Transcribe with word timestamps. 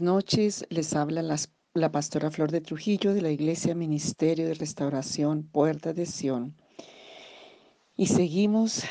Noches, 0.00 0.66
les 0.68 0.94
habla 0.94 1.22
la 1.74 1.92
pastora 1.92 2.30
Flor 2.30 2.50
de 2.50 2.60
Trujillo 2.60 3.14
de 3.14 3.22
la 3.22 3.30
Iglesia 3.30 3.74
Ministerio 3.74 4.46
de 4.46 4.54
Restauración 4.54 5.44
Puerta 5.44 5.92
de 5.92 6.06
Sión. 6.06 6.56
Y 7.96 8.06
seguimos 8.06 8.82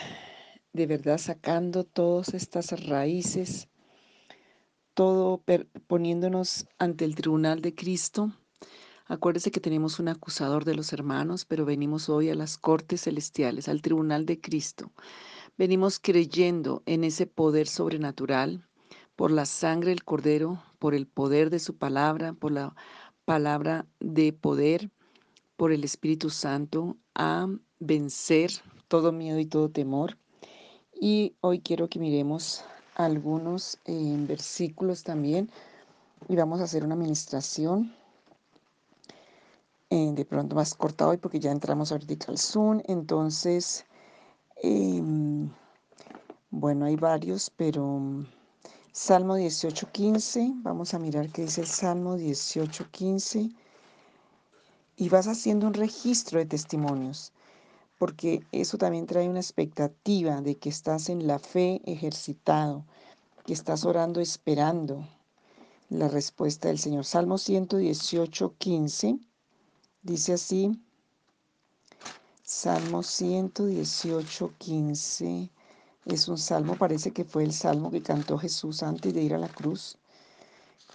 de 0.73 0.85
verdad 0.87 1.17
sacando 1.17 1.83
todas 1.83 2.33
estas 2.33 2.87
raíces, 2.87 3.67
todo 4.93 5.43
poniéndonos 5.87 6.67
ante 6.77 7.05
el 7.05 7.15
tribunal 7.15 7.61
de 7.61 7.73
Cristo. 7.75 8.31
Acuérdese 9.05 9.51
que 9.51 9.59
tenemos 9.59 9.99
un 9.99 10.07
acusador 10.07 10.65
de 10.65 10.75
los 10.75 10.93
hermanos, 10.93 11.45
pero 11.45 11.65
venimos 11.65 12.09
hoy 12.09 12.29
a 12.29 12.35
las 12.35 12.57
cortes 12.57 13.01
celestiales, 13.01 13.67
al 13.67 13.81
tribunal 13.81 14.25
de 14.25 14.41
Cristo. 14.41 14.91
Venimos 15.57 15.99
creyendo 15.99 16.83
en 16.85 17.03
ese 17.03 17.27
poder 17.27 17.67
sobrenatural 17.67 18.67
por 19.15 19.31
la 19.31 19.45
sangre 19.45 19.89
del 19.91 20.03
Cordero, 20.03 20.61
por 20.85 20.93
el 20.93 21.07
poder 21.07 21.49
de 21.49 21.57
su 21.57 21.75
palabra, 21.75 22.33
por 22.33 22.51
la 22.51 22.75
palabra 23.25 23.87
de 23.99 24.31
poder, 24.33 24.91
por 25.57 25.71
el 25.71 25.83
Espíritu 25.83 26.29
Santo, 26.29 26.95
a 27.15 27.47
vencer 27.79 28.51
todo 28.87 29.11
miedo 29.11 29.39
y 29.39 29.47
todo 29.47 29.71
temor. 29.71 30.15
Y 30.93 31.33
hoy 31.41 31.61
quiero 31.61 31.89
que 31.89 31.97
miremos 31.97 32.63
algunos 32.93 33.79
eh, 33.85 34.15
versículos 34.27 35.01
también 35.01 35.49
y 36.29 36.35
vamos 36.35 36.61
a 36.61 36.65
hacer 36.65 36.83
una 36.85 36.93
administración 36.93 37.95
eh, 39.89 40.11
de 40.13 40.23
pronto 40.23 40.55
más 40.55 40.75
corta 40.75 41.07
hoy 41.07 41.17
porque 41.17 41.39
ya 41.39 41.49
entramos 41.49 41.91
ahorita 41.91 42.27
al 42.27 42.37
Zoom. 42.37 42.83
Entonces, 42.85 43.87
em, 44.61 45.49
bueno, 46.51 46.85
hay 46.85 46.95
varios, 46.95 47.49
pero 47.49 48.23
Salmo 48.97 49.37
18.15, 49.37 50.61
vamos 50.63 50.93
a 50.93 50.99
mirar 50.99 51.29
qué 51.29 51.41
dice 51.41 51.59
el 51.59 51.67
Salmo 51.67 52.15
18.15 52.15 53.53
y 54.95 55.09
vas 55.09 55.27
haciendo 55.27 55.67
un 55.67 55.73
registro 55.73 56.39
de 56.39 56.45
testimonios, 56.45 57.33
porque 57.97 58.45
eso 58.53 58.77
también 58.77 59.05
trae 59.05 59.27
una 59.27 59.41
expectativa 59.41 60.39
de 60.39 60.55
que 60.55 60.69
estás 60.69 61.09
en 61.09 61.27
la 61.27 61.39
fe 61.39 61.81
ejercitado, 61.83 62.85
que 63.45 63.51
estás 63.51 63.83
orando 63.83 64.21
esperando 64.21 65.05
la 65.89 66.07
respuesta 66.07 66.69
del 66.69 66.79
Señor. 66.79 67.03
Salmo 67.03 67.35
118.15 67.35 69.19
dice 70.03 70.31
así, 70.31 70.71
Salmo 72.43 72.99
118.15 72.99 75.49
es 76.05 76.27
un 76.27 76.37
salmo, 76.37 76.75
parece 76.75 77.11
que 77.11 77.25
fue 77.25 77.43
el 77.43 77.51
salmo 77.51 77.89
que 77.89 78.03
cantó 78.03 78.37
Jesús 78.37 78.83
antes 78.83 79.11
de 79.11 79.23
ir 79.23 79.33
a 79.33 79.39
la 79.39 79.47
cruz. 79.47 79.97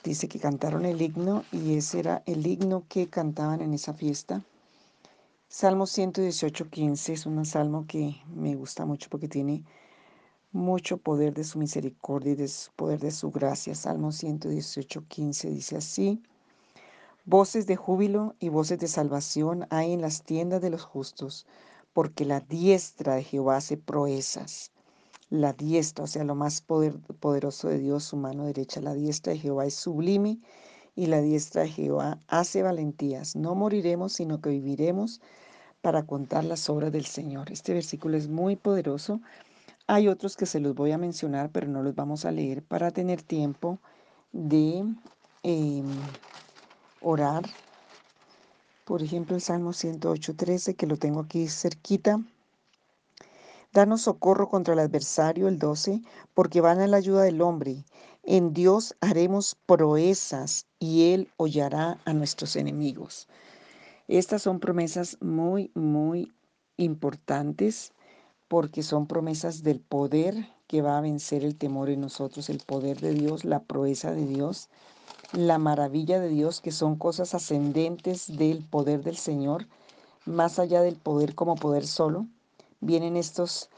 Dice 0.05 0.29
que 0.29 0.39
cantaron 0.39 0.85
el 0.87 1.03
himno 1.03 1.45
y 1.51 1.75
ese 1.75 1.99
era 1.99 2.23
el 2.27 2.47
himno 2.47 2.85
que 2.89 3.09
cantaban 3.09 3.61
en 3.61 3.75
esa 3.75 3.93
fiesta. 3.93 4.45
Salmo 5.49 5.87
118.15 5.87 7.13
es 7.13 7.27
un 7.27 7.45
salmo 7.45 7.87
que 7.89 8.23
me 8.33 8.55
gusta 8.55 8.87
mucho 8.87 9.11
porque 9.11 9.27
tiene 9.27 9.65
mucho 10.53 10.97
poder 10.97 11.35
de 11.35 11.43
su 11.43 11.59
misericordia 11.59 12.33
y 12.33 12.37
de 12.37 12.47
su 12.47 12.71
poder 12.73 13.01
de 13.01 13.11
su 13.11 13.33
gracia. 13.33 13.75
Salmo 13.75 14.13
118.15 14.13 15.51
dice 15.51 15.77
así, 15.77 16.23
Voces 17.25 17.67
de 17.67 17.75
júbilo 17.75 18.37
y 18.39 18.49
voces 18.49 18.79
de 18.79 18.87
salvación 18.87 19.67
hay 19.71 19.93
en 19.93 20.03
las 20.03 20.23
tiendas 20.23 20.63
de 20.63 20.71
los 20.71 20.85
justos, 20.85 21.47
porque 21.93 22.25
la 22.25 22.39
diestra 22.39 23.17
de 23.17 23.25
Jehová 23.25 23.57
hace 23.57 23.77
proezas 23.77 24.71
la 25.31 25.53
diestra, 25.53 26.05
o 26.05 26.07
sea, 26.09 26.25
lo 26.25 26.35
más 26.35 26.61
poder, 26.61 26.99
poderoso 27.21 27.69
de 27.69 27.79
Dios, 27.79 28.05
su 28.05 28.17
mano 28.17 28.47
derecha. 28.47 28.81
La 28.81 28.95
diestra 28.95 29.33
de 29.33 29.39
Jehová 29.39 29.65
es 29.65 29.75
sublime 29.75 30.41
y 30.97 31.07
la 31.07 31.23
diestra 31.23 31.63
de 31.63 31.69
Jehová 31.69 32.19
hace 32.27 32.63
valentías. 32.63 33.37
No 33.37 33.55
moriremos, 33.55 34.13
sino 34.13 34.41
que 34.41 34.51
viviremos 34.51 35.21
para 35.81 36.05
contar 36.05 36.45
las 36.45 36.69
obras 36.69 36.93
del 36.93 37.07
Señor. 37.07 37.51
Este 37.53 37.73
versículo 37.73 38.17
es 38.17 38.29
muy 38.29 38.57
poderoso. 38.57 39.21
Hay 39.87 40.09
otros 40.09 40.37
que 40.37 40.47
se 40.47 40.61
los 40.61 40.75
voy 40.75 40.93
a 40.93 40.99
mencionar, 40.99 41.51
pero 41.51 41.69
no 41.69 41.83
los 41.83 41.95
vamos 41.95 42.25
a 42.25 42.33
leer 42.33 42.63
para 42.63 42.91
tener 42.91 43.23
tiempo 43.23 43.79
de 44.33 44.85
eh, 45.45 45.83
orar. 47.01 47.45
Por 48.85 49.03
ejemplo, 49.03 49.37
el 49.37 49.43
Salmo 49.43 49.71
108.13, 49.71 50.75
que 50.75 50.87
lo 50.87 50.97
tengo 50.97 51.21
aquí 51.21 51.49
cerquita. 51.49 52.21
Danos 53.73 54.03
socorro 54.03 54.49
contra 54.49 54.75
el 54.75 54.81
adversario, 54.81 55.47
el 55.47 55.61
12, 55.61 56.03
porque 56.35 56.61
van 56.61 56.81
a 56.81 56.89
la 56.89 56.97
ayuda 56.97 57.23
del 57.23 57.41
hombre. 57.41 57.85
En 58.25 58.53
Dios 58.53 58.97
haremos 59.01 59.57
proezas 59.65 60.67
y 60.81 61.13
Él 61.13 61.29
hollará 61.37 62.01
a 62.05 62.13
nuestros 62.13 62.57
enemigos. 62.57 63.29
Estas 64.09 64.43
son 64.43 64.59
promesas 64.59 65.19
muy, 65.21 65.71
muy 65.75 66.33
importantes 66.79 67.93
porque 68.49 68.83
son 68.83 69.07
promesas 69.07 69.63
del 69.63 69.79
poder 69.79 70.49
que 70.67 70.83
va 70.83 70.99
a 70.99 71.03
vencer 71.03 71.45
el 71.45 71.55
temor 71.55 71.91
en 71.91 72.01
nosotros, 72.01 72.51
el 72.51 72.59
poder 72.59 72.99
de 72.99 73.15
Dios, 73.15 73.45
la 73.45 73.61
proeza 73.61 74.11
de 74.11 74.27
Dios, 74.27 74.69
la 75.33 75.59
maravilla 75.59 76.19
de 76.19 76.29
Dios, 76.29 76.61
que 76.61 76.73
son 76.73 76.97
cosas 76.97 77.37
ascendentes 77.37 78.37
del 78.37 78.65
poder 78.65 79.05
del 79.05 79.17
Señor, 79.17 79.69
más 80.27 80.59
allá 80.59 80.83
del 80.83 80.97
poder 80.97 81.37
como 81.37 81.55
poder 81.55 81.87
solo 81.87 82.27
vienen 82.81 83.17
estos 83.17 83.71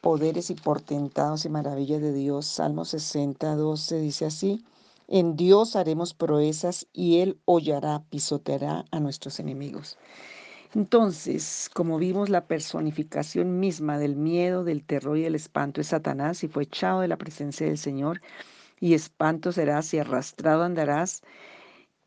poderes 0.00 0.50
y 0.50 0.54
portentados 0.54 1.44
y 1.44 1.48
maravillas 1.48 2.02
de 2.02 2.12
Dios. 2.12 2.46
Salmo 2.46 2.84
60, 2.84 3.54
12 3.54 4.00
dice 4.00 4.26
así, 4.26 4.64
en 5.08 5.36
Dios 5.36 5.76
haremos 5.76 6.14
proezas 6.14 6.86
y 6.92 7.18
Él 7.20 7.38
hollará, 7.44 8.02
pisoteará 8.10 8.84
a 8.90 9.00
nuestros 9.00 9.38
enemigos. 9.40 9.98
Entonces, 10.74 11.70
como 11.74 11.98
vimos, 11.98 12.30
la 12.30 12.46
personificación 12.46 13.60
misma 13.60 13.98
del 13.98 14.16
miedo, 14.16 14.64
del 14.64 14.84
terror 14.84 15.18
y 15.18 15.22
del 15.22 15.34
espanto 15.34 15.82
es 15.82 15.88
Satanás 15.88 16.42
y 16.44 16.48
fue 16.48 16.62
echado 16.62 17.00
de 17.00 17.08
la 17.08 17.18
presencia 17.18 17.66
del 17.66 17.76
Señor 17.76 18.22
y 18.80 18.94
espanto 18.94 19.52
serás 19.52 19.92
y 19.92 19.98
arrastrado 19.98 20.62
andarás 20.62 21.22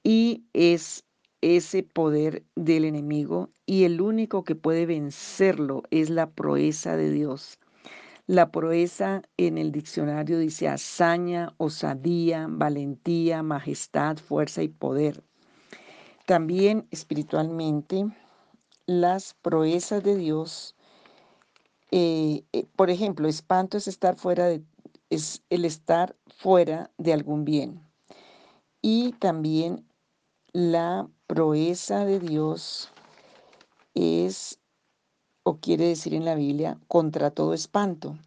y 0.03 0.44
es 0.53 1.03
ese 1.45 1.83
poder 1.83 2.44
del 2.56 2.85
enemigo 2.85 3.51
y 3.67 3.83
el 3.83 4.01
único 4.01 4.44
que 4.44 4.56
puede 4.56 4.88
vencerlo 4.88 5.83
es 5.91 6.09
la 6.09 6.31
proeza 6.31 6.97
de 6.97 7.11
Dios. 7.11 7.59
La 8.25 8.51
proeza 8.51 9.22
en 9.38 9.59
el 9.59 9.72
diccionario 9.72 10.39
dice 10.39 10.67
hazaña, 10.67 11.53
osadía, 11.57 12.47
valentía, 12.50 13.44
majestad, 13.44 14.17
fuerza 14.17 14.63
y 14.63 14.69
poder. 14.69 15.23
También 16.25 16.88
espiritualmente, 16.89 18.07
las 18.88 19.35
proezas 19.35 20.03
de 20.03 20.16
Dios, 20.16 20.75
eh, 21.91 22.44
eh, 22.53 22.66
por 22.75 22.89
ejemplo, 22.89 23.27
espanto 23.27 23.77
es 23.77 23.88
estar 23.88 24.16
fuera 24.16 24.47
de, 24.47 24.63
es 25.12 25.44
el 25.51 25.63
estar 25.63 26.16
fuera 26.25 26.89
de 26.97 27.13
algún 27.13 27.45
bien. 27.45 27.79
Y 28.81 29.12
también 29.19 29.85
la 30.55 31.09
proeza 31.27 32.05
de 32.05 32.17
Dios 32.17 32.89
es, 33.93 34.61
o 35.43 35.57
quiere 35.57 35.85
decir 35.85 36.13
en 36.13 36.23
la 36.23 36.33
Biblia, 36.33 36.79
contra 36.88 37.29
todo 37.29 37.53
espanto. 37.53 38.17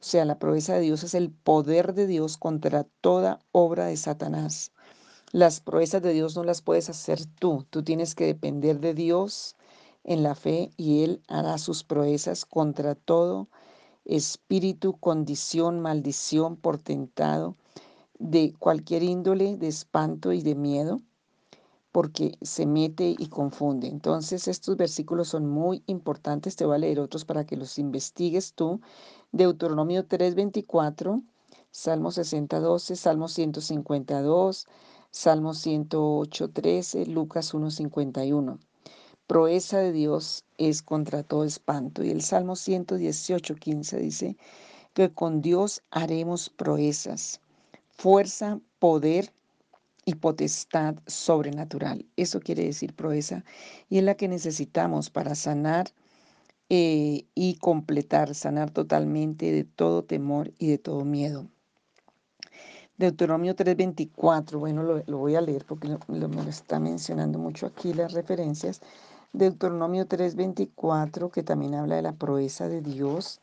O 0.00 0.02
sea, 0.02 0.24
la 0.24 0.38
proeza 0.38 0.72
de 0.72 0.80
Dios 0.80 1.04
es 1.04 1.12
el 1.12 1.30
poder 1.30 1.92
de 1.92 2.06
Dios 2.06 2.38
contra 2.38 2.84
toda 3.02 3.40
obra 3.52 3.84
de 3.84 3.98
Satanás. 3.98 4.72
Las 5.32 5.60
proezas 5.60 6.00
de 6.00 6.14
Dios 6.14 6.34
no 6.34 6.44
las 6.44 6.62
puedes 6.62 6.88
hacer 6.88 7.26
tú. 7.26 7.66
Tú 7.68 7.82
tienes 7.82 8.14
que 8.14 8.24
depender 8.24 8.80
de 8.80 8.94
Dios 8.94 9.54
en 10.02 10.22
la 10.22 10.34
fe 10.34 10.70
y 10.78 11.04
Él 11.04 11.20
hará 11.28 11.58
sus 11.58 11.84
proezas 11.84 12.46
contra 12.46 12.94
todo 12.94 13.48
espíritu, 14.06 14.96
condición, 14.96 15.80
maldición, 15.80 16.56
portentado 16.56 17.54
de 18.18 18.54
cualquier 18.58 19.02
índole 19.02 19.58
de 19.58 19.68
espanto 19.68 20.32
y 20.32 20.40
de 20.40 20.54
miedo 20.54 21.02
porque 21.96 22.36
se 22.42 22.66
mete 22.66 23.14
y 23.18 23.28
confunde. 23.28 23.86
Entonces 23.86 24.48
estos 24.48 24.76
versículos 24.76 25.28
son 25.28 25.46
muy 25.46 25.82
importantes. 25.86 26.54
Te 26.54 26.66
voy 26.66 26.74
a 26.74 26.78
leer 26.78 27.00
otros 27.00 27.24
para 27.24 27.46
que 27.46 27.56
los 27.56 27.78
investigues 27.78 28.52
tú. 28.52 28.82
Deuteronomio 29.32 30.04
3:24, 30.06 31.22
Salmo 31.70 32.10
60:12, 32.10 32.96
Salmo 32.96 33.28
152, 33.28 34.66
Salmo 35.10 35.54
108:13, 35.54 37.06
Lucas 37.06 37.54
1:51. 37.54 38.58
Proeza 39.26 39.78
de 39.78 39.92
Dios 39.92 40.44
es 40.58 40.82
contra 40.82 41.22
todo 41.22 41.44
espanto. 41.44 42.04
Y 42.04 42.10
el 42.10 42.20
Salmo 42.20 42.56
118:15 42.56 43.96
dice 43.96 44.36
que 44.92 45.14
con 45.14 45.40
Dios 45.40 45.80
haremos 45.90 46.50
proezas, 46.50 47.40
fuerza, 47.88 48.60
poder 48.80 49.32
y 50.06 50.14
potestad 50.14 50.94
sobrenatural. 51.06 52.06
Eso 52.16 52.40
quiere 52.40 52.64
decir 52.64 52.94
proeza 52.94 53.44
y 53.90 53.98
es 53.98 54.04
la 54.04 54.14
que 54.14 54.28
necesitamos 54.28 55.10
para 55.10 55.34
sanar 55.34 55.88
eh, 56.70 57.26
y 57.34 57.56
completar, 57.56 58.34
sanar 58.34 58.70
totalmente 58.70 59.52
de 59.52 59.64
todo 59.64 60.04
temor 60.04 60.52
y 60.58 60.68
de 60.68 60.78
todo 60.78 61.04
miedo. 61.04 61.46
Deuteronomio 62.98 63.54
3:24, 63.54 64.58
bueno, 64.58 64.82
lo, 64.82 65.18
voy 65.18 65.34
a 65.34 65.42
leer 65.42 65.66
porque 65.66 65.98
me 66.08 66.18
lo 66.18 66.42
está 66.48 66.80
mencionando 66.80 67.38
mucho 67.38 67.66
aquí 67.66 67.92
las 67.92 68.12
referencias. 68.12 68.80
Deuteronomio 69.32 70.06
3:24, 70.06 71.30
que 71.30 71.42
también 71.42 71.74
habla 71.74 71.96
de 71.96 72.02
la 72.02 72.12
proeza 72.12 72.68
de 72.68 72.80
Dios, 72.80 73.40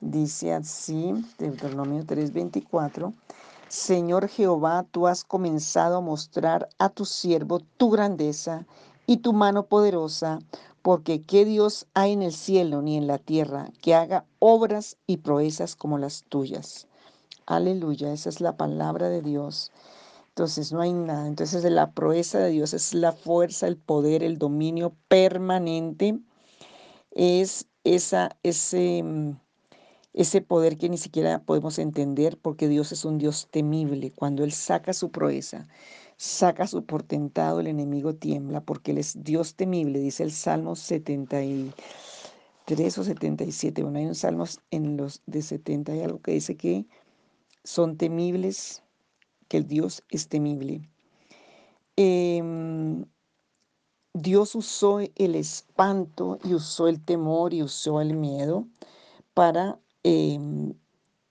dice 0.00 0.54
así, 0.54 1.12
Deuteronomio 1.38 2.04
3:24, 2.04 3.12
Señor 3.68 4.28
Jehová, 4.28 4.86
tú 4.90 5.08
has 5.08 5.24
comenzado 5.24 5.96
a 5.96 6.00
mostrar 6.00 6.68
a 6.78 6.88
tu 6.88 7.04
siervo 7.04 7.60
tu 7.76 7.90
grandeza 7.90 8.64
y 9.06 9.18
tu 9.18 9.32
mano 9.32 9.66
poderosa, 9.66 10.38
porque 10.82 11.22
qué 11.22 11.44
Dios 11.44 11.86
hay 11.92 12.12
en 12.12 12.22
el 12.22 12.32
cielo 12.32 12.80
ni 12.80 12.96
en 12.96 13.08
la 13.08 13.18
tierra 13.18 13.70
que 13.82 13.94
haga 13.94 14.24
obras 14.38 14.98
y 15.08 15.16
proezas 15.16 15.74
como 15.74 15.98
las 15.98 16.22
tuyas. 16.28 16.86
Aleluya, 17.44 18.12
esa 18.12 18.28
es 18.28 18.40
la 18.40 18.56
palabra 18.56 19.08
de 19.08 19.20
Dios. 19.20 19.72
Entonces 20.28 20.72
no 20.72 20.80
hay 20.80 20.92
nada. 20.92 21.26
Entonces 21.26 21.64
la 21.64 21.90
proeza 21.90 22.38
de 22.38 22.50
Dios 22.50 22.72
es 22.72 22.94
la 22.94 23.12
fuerza, 23.12 23.66
el 23.66 23.76
poder, 23.76 24.22
el 24.22 24.38
dominio 24.38 24.94
permanente. 25.08 26.20
Es 27.10 27.66
esa, 27.82 28.36
ese, 28.42 29.02
mm, 29.02 29.40
ese 30.16 30.40
poder 30.40 30.78
que 30.78 30.88
ni 30.88 30.96
siquiera 30.96 31.44
podemos 31.44 31.78
entender 31.78 32.38
porque 32.40 32.68
Dios 32.68 32.90
es 32.90 33.04
un 33.04 33.18
Dios 33.18 33.48
temible. 33.50 34.12
Cuando 34.12 34.44
Él 34.44 34.52
saca 34.52 34.94
su 34.94 35.10
proeza, 35.10 35.68
saca 36.16 36.66
su 36.66 36.86
portentado, 36.86 37.60
el 37.60 37.66
enemigo 37.66 38.14
tiembla 38.14 38.62
porque 38.62 38.92
Él 38.92 38.98
es 38.98 39.22
Dios 39.22 39.56
temible, 39.56 40.00
dice 40.00 40.22
el 40.22 40.32
Salmo 40.32 40.74
73 40.74 42.98
o 42.98 43.04
77. 43.04 43.82
Bueno, 43.82 43.98
hay 43.98 44.06
un 44.06 44.14
Salmo 44.14 44.46
en 44.70 44.96
los 44.96 45.22
de 45.26 45.42
70 45.42 45.94
y 45.94 46.00
algo 46.00 46.22
que 46.22 46.32
dice 46.32 46.56
que 46.56 46.86
son 47.62 47.98
temibles, 47.98 48.82
que 49.48 49.58
el 49.58 49.66
Dios 49.66 50.02
es 50.08 50.28
temible. 50.28 50.88
Em, 51.96 53.04
Dios 54.14 54.54
usó 54.54 55.00
el 55.00 55.34
espanto 55.34 56.38
y 56.42 56.54
usó 56.54 56.88
el 56.88 57.04
temor 57.04 57.52
y 57.52 57.62
usó 57.62 58.00
el 58.00 58.14
miedo 58.14 58.66
para 59.34 59.78
em, 60.06 60.72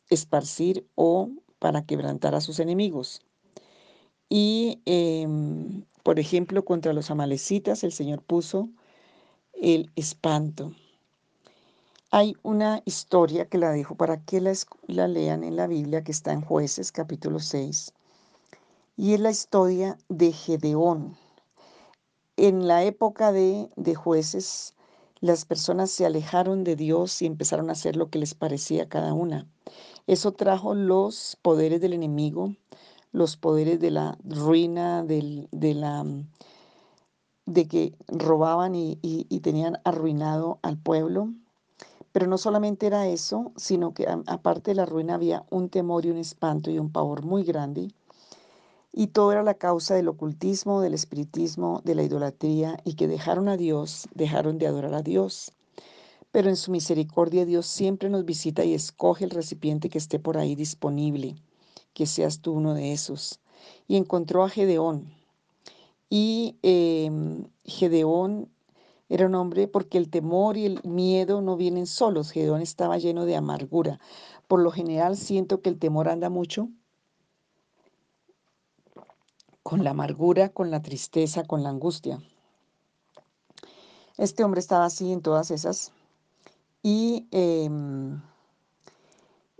esparcir 0.10 0.86
o 0.96 1.30
para 1.60 1.86
quebrantar 1.86 2.36
a 2.36 2.42
sus 2.42 2.60
enemigos. 2.60 3.22
Y, 4.28 4.82
em, 4.86 5.86
por 6.04 6.20
ejemplo, 6.20 6.66
contra 6.66 6.92
los 6.92 7.10
amalecitas 7.10 7.86
el 7.86 7.94
Señor 7.94 8.22
puso 8.22 8.70
el 9.54 9.92
espanto. 9.96 10.74
Hay 12.12 12.36
una 12.44 12.82
historia 12.84 13.48
que 13.48 13.58
la 13.58 13.72
dejo 13.72 13.96
para 13.96 14.18
que 14.26 14.42
la, 14.42 15.08
lean 15.08 15.46
en 15.46 15.56
la 15.56 15.68
Biblia, 15.68 16.04
que 16.04 16.12
está 16.12 16.34
en 16.34 16.42
Jueces 16.42 16.92
capítulo 16.92 17.40
6, 17.40 17.94
y 18.98 19.14
es 19.14 19.22
la 19.22 19.32
historia 19.32 19.98
de 20.10 20.34
Gedeón. 20.34 21.18
En 22.36 22.68
la 22.68 22.84
época 22.84 23.32
de, 23.32 23.70
de 23.78 23.96
jueces, 23.96 24.76
las 25.22 25.46
personas 25.46 25.92
se 25.92 26.06
alejaron 26.06 26.64
de 26.64 26.76
Dios 26.76 27.22
y 27.22 27.26
empezaron 27.26 27.70
a 27.70 27.74
hacer 27.74 27.96
lo 27.96 28.10
que 28.10 28.20
les 28.20 28.34
parecía 28.34 28.84
a 28.84 28.90
cada 28.90 29.14
una. 29.14 29.48
Eso 30.08 30.34
trajo 30.34 30.76
los 30.76 31.38
poderes 31.42 31.82
del 31.82 31.94
enemigo, 31.94 32.56
los 33.12 33.38
poderes 33.38 33.80
de 33.80 33.92
la 33.92 34.18
ruina, 34.24 35.04
de 35.04 35.48
la 35.74 36.06
de 37.46 37.68
que 37.68 37.96
robaban 38.08 38.74
y 38.76 39.40
tenían 39.42 39.80
arruinado 39.84 40.60
al 40.64 40.78
pueblo, 40.78 41.30
pero 42.12 42.28
no 42.28 42.38
solamente 42.38 42.88
era 42.88 43.08
eso, 43.08 43.52
sino 43.58 43.94
que 43.94 44.08
aparte 44.08 44.72
de 44.72 44.76
la 44.76 44.86
ruina 44.86 45.16
había 45.16 45.46
un 45.50 45.70
temor 45.70 46.06
y 46.06 46.12
un 46.12 46.18
espanto 46.18 46.72
y 46.72 46.80
un 46.80 46.92
pavor 46.92 47.24
muy 47.26 47.44
grande. 47.44 47.94
Y 48.98 49.08
todo 49.08 49.34
era 49.34 49.44
la 49.44 49.56
causa 49.56 49.94
del 49.94 50.08
ocultismo, 50.08 50.80
del 50.80 50.94
espiritismo, 50.94 51.82
de 51.84 51.96
la 51.96 52.04
idolatría 52.04 52.78
y 52.86 52.94
que 52.94 53.10
dejaron 53.10 53.50
a 53.50 53.58
Dios, 53.58 54.08
dejaron 54.14 54.58
de 54.58 54.68
adorar 54.68 54.94
a 54.94 55.02
Dios. 55.02 55.52
Pero 56.32 56.48
en 56.48 56.56
su 56.56 56.72
misericordia 56.72 57.46
Dios 57.46 57.66
siempre 57.66 58.10
nos 58.10 58.24
visita 58.24 58.64
y 58.64 58.74
escoge 58.74 59.26
el 59.26 59.32
recipiente 59.32 59.90
que 59.90 59.98
esté 59.98 60.18
por 60.18 60.38
ahí 60.38 60.56
disponible, 60.56 61.36
que 61.94 62.06
seas 62.06 62.40
tú 62.40 62.54
uno 62.54 62.74
de 62.74 62.94
esos. 62.94 63.42
Y 63.86 63.98
encontró 63.98 64.46
a 64.46 64.50
Gedeón. 64.50 65.12
Y 66.10 66.56
em, 66.62 67.50
Gedeón 67.66 68.48
era 69.10 69.26
un 69.26 69.36
hombre 69.36 69.68
porque 69.68 69.98
el 69.98 70.10
temor 70.10 70.56
y 70.56 70.68
el 70.68 70.80
miedo 70.86 71.42
no 71.42 71.58
vienen 71.58 71.86
solos. 71.86 72.32
Gedeón 72.32 72.62
estaba 72.62 72.98
lleno 72.98 73.26
de 73.26 73.36
amargura. 73.36 74.00
Por 74.48 74.62
lo 74.62 74.72
general 74.72 75.18
siento 75.18 75.62
que 75.62 75.68
el 75.68 75.80
temor 75.80 76.08
anda 76.08 76.30
mucho 76.30 76.70
con 79.66 79.84
la 79.84 79.90
amargura, 79.90 80.50
con 80.50 80.70
la 80.70 80.84
tristeza, 80.84 81.44
con 81.44 81.64
la 81.64 81.70
angustia. 81.70 82.22
Este 84.16 84.44
hombre 84.44 84.60
estaba 84.60 84.86
así 84.86 85.12
en 85.12 85.24
todas 85.24 85.50
esas. 85.50 85.92
Y, 86.84 87.28
em, 87.32 88.22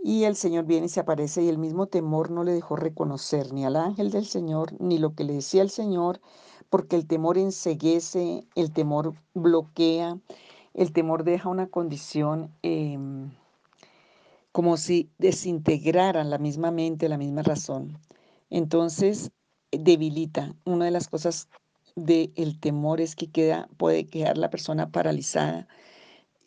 y 0.04 0.26
el 0.26 0.36
Señor 0.36 0.66
viene 0.66 0.86
y 0.86 0.90
se 0.90 1.00
aparece 1.00 1.42
y 1.42 1.50
el 1.50 1.58
mismo 1.58 1.88
temor 1.88 2.30
no 2.30 2.44
le 2.44 2.54
dejó 2.54 2.76
reconocer 2.76 3.52
ni 3.52 3.66
al 3.66 3.76
ángel 3.76 4.12
del 4.12 4.28
Señor, 4.28 4.80
ni 4.80 5.00
lo 5.00 5.16
que 5.16 5.24
le 5.24 5.34
decía 5.34 5.64
el 5.64 5.72
Señor, 5.72 6.22
porque 6.70 6.96
el 6.98 7.08
temor 7.08 7.40
enseguece, 7.40 8.46
el 8.54 8.72
temor 8.74 9.16
bloquea, 9.34 10.20
el 10.76 10.94
temor 10.94 11.24
deja 11.24 11.50
una 11.50 11.66
condición 11.66 12.54
em, 12.62 13.32
como 14.52 14.78
si 14.78 15.10
desintegraran 15.18 16.30
la 16.30 16.38
misma 16.38 16.70
mente, 16.70 17.10
la 17.10 17.18
misma 17.18 17.42
razón. 17.42 17.98
Entonces, 18.52 19.32
debilita. 19.80 20.56
Una 20.66 20.86
de 20.86 20.92
las 20.92 21.08
cosas 21.08 21.50
del 21.96 22.60
temor 22.60 23.02
es 23.02 23.16
que 23.16 23.28
queda, 23.28 23.70
puede 23.78 24.06
quedar 24.06 24.38
la 24.38 24.50
persona 24.50 24.92
paralizada, 24.92 25.68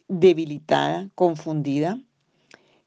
debilitada, 0.09 1.11
confundida. 1.15 2.01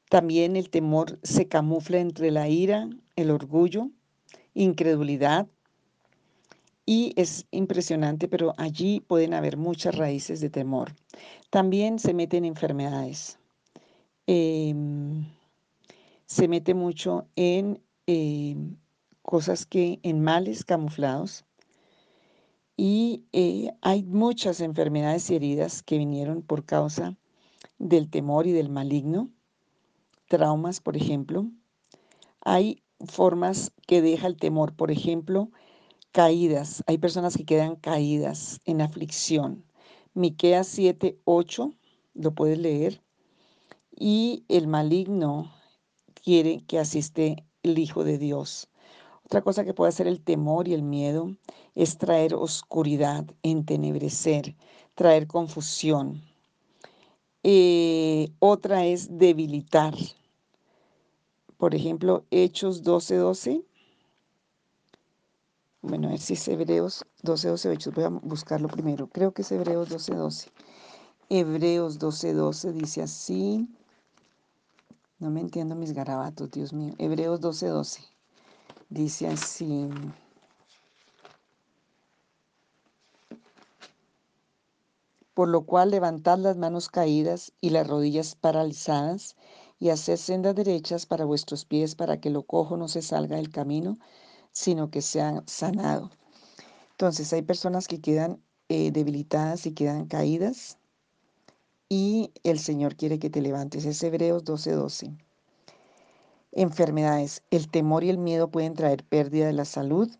También 0.08 0.56
el 0.56 0.70
temor 0.70 1.18
se 1.22 1.48
camufla 1.48 1.98
entre 1.98 2.30
la 2.30 2.48
ira, 2.48 2.88
el 3.16 3.30
orgullo, 3.30 3.90
incredulidad, 4.54 5.48
y 6.84 7.12
es 7.16 7.46
impresionante, 7.50 8.28
pero 8.28 8.54
allí 8.56 9.00
pueden 9.00 9.34
haber 9.34 9.56
muchas 9.56 9.94
raíces 9.94 10.40
de 10.40 10.50
temor. 10.50 10.94
También 11.50 11.98
se 11.98 12.12
meten 12.12 12.44
enfermedades. 12.44 13.38
Em, 14.26 15.26
se 16.26 16.48
mete 16.48 16.74
mucho 16.74 17.26
en 17.36 17.80
em, 18.06 18.76
cosas 19.32 19.64
que, 19.64 19.98
en 20.02 20.22
males 20.22 20.62
camuflados. 20.62 21.46
Y 22.76 23.24
eh, 23.32 23.70
hay 23.80 24.02
muchas 24.02 24.60
enfermedades 24.60 25.30
y 25.30 25.36
heridas 25.36 25.82
que 25.82 25.96
vinieron 25.96 26.42
por 26.42 26.66
causa 26.66 27.16
del 27.78 28.10
temor 28.10 28.46
y 28.46 28.52
del 28.52 28.68
maligno. 28.68 29.30
Traumas, 30.28 30.82
por 30.82 30.98
ejemplo. 30.98 31.50
Hay 32.42 32.82
formas 33.06 33.72
que 33.86 34.02
deja 34.02 34.26
el 34.26 34.36
temor. 34.36 34.76
Por 34.76 34.90
ejemplo, 34.90 35.50
caídas. 36.10 36.84
Hay 36.86 36.98
personas 36.98 37.34
que 37.34 37.46
quedan 37.46 37.76
caídas 37.76 38.60
en 38.66 38.82
aflicción. 38.82 39.64
Miqueas 40.12 40.66
7, 40.66 41.18
8, 41.24 41.72
lo 42.12 42.34
puedes 42.34 42.58
leer. 42.58 43.02
Y 43.98 44.44
el 44.48 44.66
maligno 44.66 45.50
quiere 46.22 46.66
que 46.66 46.78
asiste 46.78 47.46
el 47.62 47.78
Hijo 47.78 48.04
de 48.04 48.18
Dios. 48.18 48.68
Otra 49.32 49.40
cosa 49.40 49.64
que 49.64 49.72
puede 49.72 49.88
hacer 49.88 50.06
el 50.06 50.20
temor 50.20 50.68
y 50.68 50.74
el 50.74 50.82
miedo 50.82 51.34
es 51.74 51.96
traer 51.96 52.34
oscuridad, 52.34 53.24
entenebrecer, 53.42 54.54
traer 54.94 55.26
confusión. 55.26 56.20
Eh, 57.42 58.28
otra 58.40 58.84
es 58.84 59.16
debilitar. 59.16 59.94
Por 61.56 61.74
ejemplo, 61.74 62.26
Hechos 62.30 62.82
12, 62.82 63.16
12 63.16 63.64
bueno, 65.80 66.08
a 66.08 66.10
ver 66.10 66.20
si 66.20 66.34
es 66.34 66.46
Hebreos 66.46 67.02
12, 67.22 67.48
12, 67.48 67.90
Voy 67.94 68.04
a 68.04 68.08
buscarlo 68.10 68.68
primero. 68.68 69.06
Creo 69.06 69.32
que 69.32 69.40
es 69.40 69.50
Hebreos 69.50 69.88
12, 69.88 70.14
12. 70.14 70.50
Hebreos 71.30 71.98
12, 71.98 72.34
12 72.34 72.72
dice 72.74 73.00
así. 73.00 73.66
No 75.18 75.30
me 75.30 75.40
entiendo 75.40 75.74
mis 75.74 75.94
garabatos, 75.94 76.50
Dios 76.50 76.74
mío. 76.74 76.92
Hebreos 76.98 77.40
12, 77.40 77.68
12. 77.68 78.11
Dice 78.92 79.26
así. 79.26 79.88
Por 85.32 85.48
lo 85.48 85.64
cual 85.64 85.90
levantad 85.90 86.36
las 86.36 86.58
manos 86.58 86.90
caídas 86.90 87.54
y 87.62 87.70
las 87.70 87.86
rodillas 87.86 88.34
paralizadas 88.34 89.34
y 89.78 89.88
haced 89.88 90.16
sendas 90.16 90.54
derechas 90.54 91.06
para 91.06 91.24
vuestros 91.24 91.64
pies 91.64 91.94
para 91.94 92.20
que 92.20 92.28
lo 92.28 92.42
cojo 92.42 92.76
no 92.76 92.86
se 92.86 93.00
salga 93.00 93.36
del 93.36 93.48
camino 93.48 93.98
sino 94.52 94.90
que 94.90 95.00
se 95.00 95.22
han 95.22 95.48
sanado. 95.48 96.10
Entonces 96.90 97.32
hay 97.32 97.40
personas 97.40 97.88
que 97.88 98.02
quedan 98.02 98.42
eh, 98.68 98.90
debilitadas 98.92 99.64
y 99.64 99.72
quedan 99.72 100.04
caídas 100.04 100.76
y 101.88 102.30
el 102.42 102.58
Señor 102.58 102.96
quiere 102.96 103.18
que 103.18 103.30
te 103.30 103.40
levantes. 103.40 103.86
Es 103.86 104.02
Hebreos 104.02 104.44
12:12. 104.44 105.16
Enfermedades. 106.54 107.42
El 107.50 107.68
temor 107.70 108.04
y 108.04 108.10
el 108.10 108.18
miedo 108.18 108.48
pueden 108.48 108.74
traer 108.74 109.04
pérdida 109.04 109.46
de 109.46 109.54
la 109.54 109.64
salud 109.64 110.10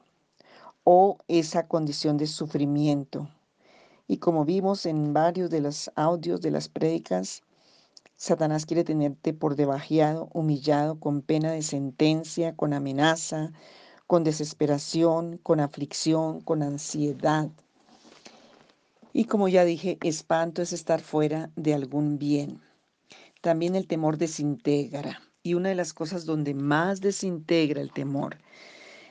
o 0.82 1.18
esa 1.28 1.68
condición 1.68 2.16
de 2.16 2.26
sufrimiento. 2.26 3.28
Y 4.08 4.16
como 4.16 4.46
vimos 4.46 4.86
en 4.86 5.12
varios 5.12 5.50
de 5.50 5.60
los 5.60 5.90
audios 5.94 6.40
de 6.40 6.50
las 6.50 6.70
prédicas, 6.70 7.42
Satanás 8.16 8.64
quiere 8.64 8.82
tenerte 8.82 9.34
por 9.34 9.56
debajeado, 9.56 10.30
humillado, 10.32 10.98
con 10.98 11.20
pena 11.20 11.52
de 11.52 11.60
sentencia, 11.60 12.56
con 12.56 12.72
amenaza, 12.72 13.52
con 14.06 14.24
desesperación, 14.24 15.38
con 15.42 15.60
aflicción, 15.60 16.40
con 16.40 16.62
ansiedad. 16.62 17.50
Y 19.12 19.24
como 19.26 19.48
ya 19.48 19.64
dije, 19.66 19.98
espanto 20.02 20.62
es 20.62 20.72
estar 20.72 21.02
fuera 21.02 21.50
de 21.56 21.74
algún 21.74 22.18
bien. 22.18 22.62
También 23.42 23.76
el 23.76 23.86
temor 23.86 24.16
desintegra. 24.16 25.20
Y 25.42 25.54
una 25.54 25.70
de 25.70 25.74
las 25.74 25.92
cosas 25.92 26.24
donde 26.24 26.54
más 26.54 27.00
desintegra 27.00 27.80
el 27.80 27.92
temor, 27.92 28.38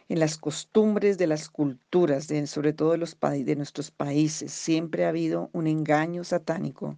en 0.08 0.20
las 0.20 0.38
costumbres 0.38 1.18
de 1.18 1.28
las 1.28 1.50
culturas, 1.50 2.28
sobre 2.46 2.74
todo 2.74 2.92
de, 2.92 2.98
los, 2.98 3.18
de 3.20 3.56
nuestros 3.56 3.92
países, 3.92 4.52
siempre 4.52 5.06
ha 5.06 5.10
habido 5.10 5.50
un 5.54 5.68
engaño 5.68 6.24
satánico 6.24 6.98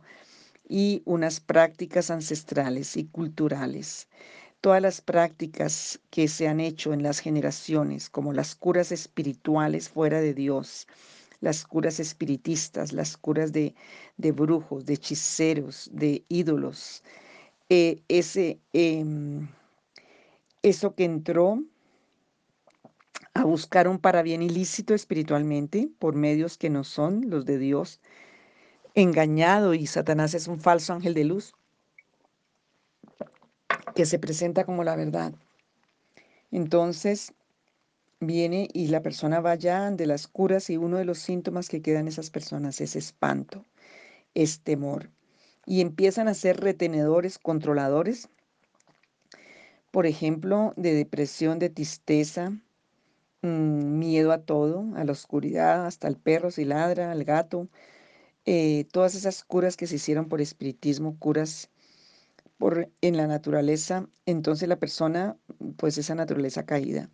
y 0.67 1.03
unas 1.05 1.39
prácticas 1.39 2.09
ancestrales 2.09 2.97
y 2.97 3.05
culturales. 3.05 4.07
Todas 4.61 4.81
las 4.81 5.01
prácticas 5.01 5.99
que 6.09 6.27
se 6.27 6.47
han 6.47 6.59
hecho 6.59 6.93
en 6.93 7.03
las 7.03 7.19
generaciones, 7.19 8.09
como 8.09 8.33
las 8.33 8.55
curas 8.55 8.91
espirituales 8.91 9.89
fuera 9.89 10.21
de 10.21 10.33
Dios, 10.33 10.87
las 11.41 11.65
curas 11.65 11.99
espiritistas, 11.99 12.93
las 12.93 13.17
curas 13.17 13.51
de, 13.51 13.75
brujos, 14.17 14.85
de 14.85 14.93
hechiceros, 14.93 15.89
de 15.91 16.23
ídolos, 16.29 17.03
eh, 17.69 18.03
ese, 18.07 18.59
em, 18.73 19.47
eso 20.61 20.95
que 20.95 21.05
entró 21.05 21.63
a 23.33 23.43
buscar 23.43 23.87
un 23.87 23.99
para 23.99 24.21
bien 24.21 24.41
ilícito 24.41 24.93
espiritualmente 24.93 25.89
por 25.99 26.15
medios 26.15 26.57
que 26.57 26.69
no 26.69 26.83
son 26.83 27.29
los 27.29 27.45
de 27.45 27.57
Dios, 27.57 27.99
engañado 28.95 29.73
y 29.73 29.87
Satanás 29.87 30.33
es 30.33 30.47
un 30.47 30.59
falso 30.59 30.93
ángel 30.93 31.13
de 31.13 31.23
luz 31.23 31.53
que 33.95 34.05
se 34.05 34.19
presenta 34.19 34.65
como 34.65 34.83
la 34.83 34.95
verdad. 34.95 35.33
Entonces 36.51 37.33
viene 38.19 38.69
y 38.73 38.87
la 38.87 39.01
persona 39.01 39.39
va 39.39 39.51
allá 39.51 39.89
de 39.91 40.05
las 40.05 40.27
curas 40.27 40.69
y 40.69 40.77
uno 40.77 40.97
de 40.97 41.05
los 41.05 41.19
síntomas 41.19 41.69
que 41.69 41.81
quedan 41.81 42.07
esas 42.07 42.29
personas 42.29 42.81
es 42.81 42.95
espanto, 42.95 43.65
es 44.33 44.61
temor. 44.61 45.09
Y 45.65 45.81
empiezan 45.81 46.27
a 46.27 46.33
ser 46.33 46.59
retenedores, 46.59 47.39
controladores, 47.39 48.29
por 49.91 50.07
ejemplo, 50.07 50.73
de 50.75 50.93
depresión, 50.93 51.59
de 51.59 51.69
tristeza, 51.69 52.49
mm, 53.41 53.99
miedo 53.99 54.31
a 54.31 54.39
todo, 54.39 54.85
a 54.95 55.03
la 55.03 55.11
oscuridad, 55.11 55.85
hasta 55.85 56.07
el 56.07 56.17
perro 56.17 56.51
si 56.51 56.65
ladra, 56.65 57.11
al 57.11 57.23
gato, 57.23 57.69
eh, 58.45 58.85
todas 58.91 59.15
esas 59.15 59.43
curas 59.43 59.77
que 59.77 59.87
se 59.87 59.95
hicieron 59.95 60.27
por 60.27 60.41
espiritismo, 60.41 61.17
curas 61.19 61.69
por, 62.57 62.89
en 63.01 63.17
la 63.17 63.27
naturaleza, 63.27 64.09
entonces 64.25 64.67
la 64.69 64.79
persona, 64.79 65.37
pues 65.77 65.97
esa 65.97 66.15
naturaleza 66.15 66.65
caída, 66.65 67.09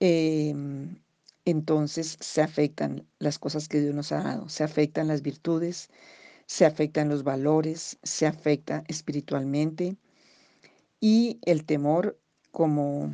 em, 0.00 0.96
entonces 1.44 2.16
se 2.20 2.42
afectan 2.42 3.06
las 3.18 3.38
cosas 3.38 3.68
que 3.68 3.80
Dios 3.80 3.94
nos 3.94 4.12
ha 4.12 4.22
dado, 4.22 4.48
se 4.48 4.64
afectan 4.64 5.08
las 5.08 5.22
virtudes, 5.22 5.90
se 6.46 6.64
afectan 6.66 7.08
los 7.08 7.22
valores, 7.24 7.98
se 8.02 8.26
afecta 8.26 8.84
espiritualmente 8.88 9.96
y 11.00 11.38
el 11.44 11.64
temor 11.64 12.18
como 12.50 13.12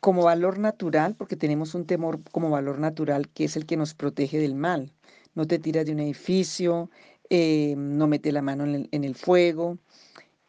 como 0.00 0.24
valor 0.24 0.58
natural, 0.58 1.14
porque 1.16 1.36
tenemos 1.36 1.74
un 1.74 1.86
temor 1.86 2.20
como 2.30 2.50
valor 2.50 2.78
natural 2.78 3.28
que 3.30 3.44
es 3.44 3.56
el 3.56 3.64
que 3.64 3.78
nos 3.78 3.94
protege 3.94 4.38
del 4.38 4.54
mal 4.54 4.92
no 5.34 5.46
te 5.46 5.58
tiras 5.58 5.86
de 5.86 5.92
un 5.92 6.00
edificio, 6.00 6.90
eh, 7.30 7.74
no 7.76 8.06
mete 8.06 8.32
la 8.32 8.42
mano 8.42 8.64
en 8.64 9.04
el, 9.04 9.14
fuego. 9.14 9.78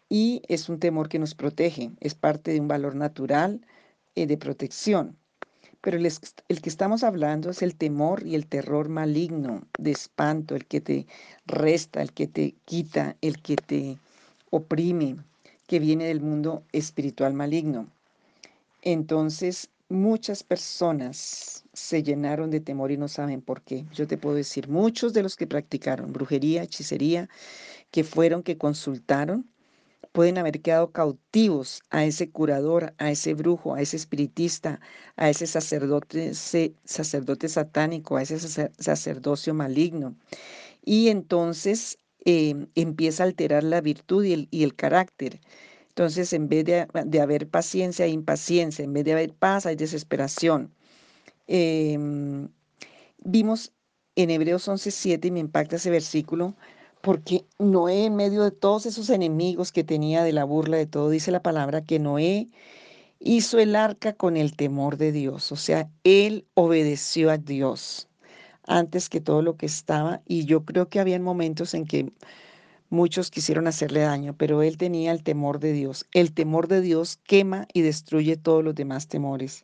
Y 0.09 0.41
es 0.47 0.69
un 0.69 0.79
temor 0.79 1.09
que 1.09 1.19
nos 1.19 1.35
protege, 1.35 1.91
es 1.99 2.15
parte 2.15 2.51
de 2.51 2.59
un 2.59 2.67
valor 2.67 2.95
natural 2.95 3.65
eh, 4.15 4.27
de 4.27 4.37
protección. 4.37 5.17
Pero 5.85 5.97
el, 5.97 6.11
el, 6.47 6.61
que 6.63 6.69
estamos 6.69 7.03
hablando 7.03 7.51
es 7.51 7.61
el 7.61 7.75
temor 7.75 8.25
y 8.25 8.33
el 8.33 8.47
terror 8.47 8.89
maligno, 8.89 9.61
de 9.77 9.91
espanto, 9.91 10.55
el 10.55 10.65
que 10.65 10.81
te 10.81 11.05
resta, 11.45 12.01
el 12.01 12.11
que 12.11 12.25
te 12.25 12.55
quita, 12.65 13.15
el 13.21 13.39
que 13.39 13.55
te 13.55 13.99
oprime, 14.49 15.17
que 15.67 15.77
viene 15.77 16.05
del 16.05 16.21
mundo 16.21 16.63
espiritual 16.71 17.35
maligno. 17.35 17.87
Entonces, 18.81 19.69
muchas 19.87 20.41
personas 20.41 21.65
se 21.73 22.01
llenaron 22.01 22.49
de 22.49 22.61
temor 22.61 22.91
y 22.91 22.97
no 22.97 23.07
saben 23.07 23.43
por 23.43 23.61
qué. 23.61 23.85
Yo 23.93 24.07
te 24.07 24.17
puedo 24.17 24.35
decir, 24.35 24.67
muchos 24.67 25.13
de 25.13 25.21
los 25.21 25.35
que 25.35 25.45
practicaron 25.45 26.11
brujería, 26.11 26.63
hechicería, 26.63 27.29
que 27.91 28.03
fueron, 28.03 28.41
que 28.41 28.57
consultaron, 28.57 29.47
pueden 30.15 30.37
haber 30.37 30.61
quedado 30.61 30.91
cautivos 30.93 31.83
a 31.89 32.05
ese 32.05 32.31
curador, 32.31 32.93
a 32.99 33.11
ese 33.11 33.33
brujo, 33.33 33.75
a 33.75 33.81
ese 33.81 33.97
espiritista, 33.97 34.79
a 35.17 35.29
ese 35.29 35.45
sacerdote, 35.45 36.33
sacerdote 36.33 37.49
satánico, 37.49 38.15
a 38.15 38.21
ese 38.21 38.39
sacerdocio 38.79 39.53
maligno. 39.53 40.15
Y 40.85 41.09
entonces 41.09 41.97
em, 42.23 42.67
empieza 42.75 43.23
a 43.23 43.27
alterar 43.27 43.65
la 43.65 43.81
virtud 43.81 44.23
y 44.23 44.33
el, 44.33 44.47
y 44.51 44.63
el 44.63 44.73
carácter. 44.75 45.41
Entonces, 45.89 46.31
en 46.31 46.47
vez 46.47 46.63
de, 46.65 46.87
de, 47.05 47.21
haber 47.21 47.49
paciencia, 47.49 48.05
hay 48.05 48.13
impaciencia, 48.13 48.85
en 48.85 48.93
vez 48.93 49.03
de 49.03 49.13
haber 49.13 49.33
paz, 49.33 49.65
hay 49.65 49.75
desesperación. 49.75 50.71
Em, 51.47 52.47
vimos 53.19 53.73
en 54.15 54.29
Hebreos 54.29 54.67
11:7 54.69 55.27
y 55.27 55.31
me 55.31 55.39
impacta 55.41 55.75
ese 55.75 55.89
versículo 55.89 56.55
porque 57.05 57.45
Noé 57.59 58.05
en 58.05 58.15
medio 58.15 58.41
de 58.41 58.49
todos 58.49 58.87
esos 58.87 59.11
enemigos 59.11 59.71
que 59.71 59.83
tenía 59.83 60.23
de 60.23 60.33
la 60.33 60.43
burla 60.43 60.77
de 60.77 60.87
todo, 60.87 61.11
dice 61.11 61.29
la 61.29 61.43
palabra 61.43 61.83
que 61.85 61.99
Noé 61.99 62.49
hizo 63.19 63.59
el 63.59 63.75
arca 63.75 64.13
con 64.13 64.37
el 64.37 64.55
temor 64.55 64.97
de 64.97 65.11
Dios, 65.11 65.51
o 65.51 65.55
sea, 65.55 65.87
él 66.03 66.47
obedeció 66.55 67.29
a 67.29 67.37
Dios 67.37 68.09
antes 68.63 69.07
que 69.07 69.21
todo 69.21 69.43
lo 69.43 69.55
que 69.55 69.67
estaba 69.67 70.23
y 70.25 70.45
yo 70.45 70.65
creo 70.65 70.89
que 70.89 70.99
había 70.99 71.19
momentos 71.19 71.75
en 71.75 71.85
que 71.85 72.11
muchos 72.89 73.29
quisieron 73.29 73.67
hacerle 73.67 73.99
daño, 73.99 74.35
pero 74.35 74.63
él 74.63 74.77
tenía 74.77 75.11
el 75.11 75.21
temor 75.21 75.59
de 75.59 75.73
Dios. 75.73 76.07
El 76.11 76.33
temor 76.33 76.67
de 76.67 76.81
Dios 76.81 77.19
quema 77.23 77.67
y 77.71 77.81
destruye 77.81 78.35
todos 78.35 78.63
los 78.63 78.73
demás 78.73 79.07
temores. 79.07 79.63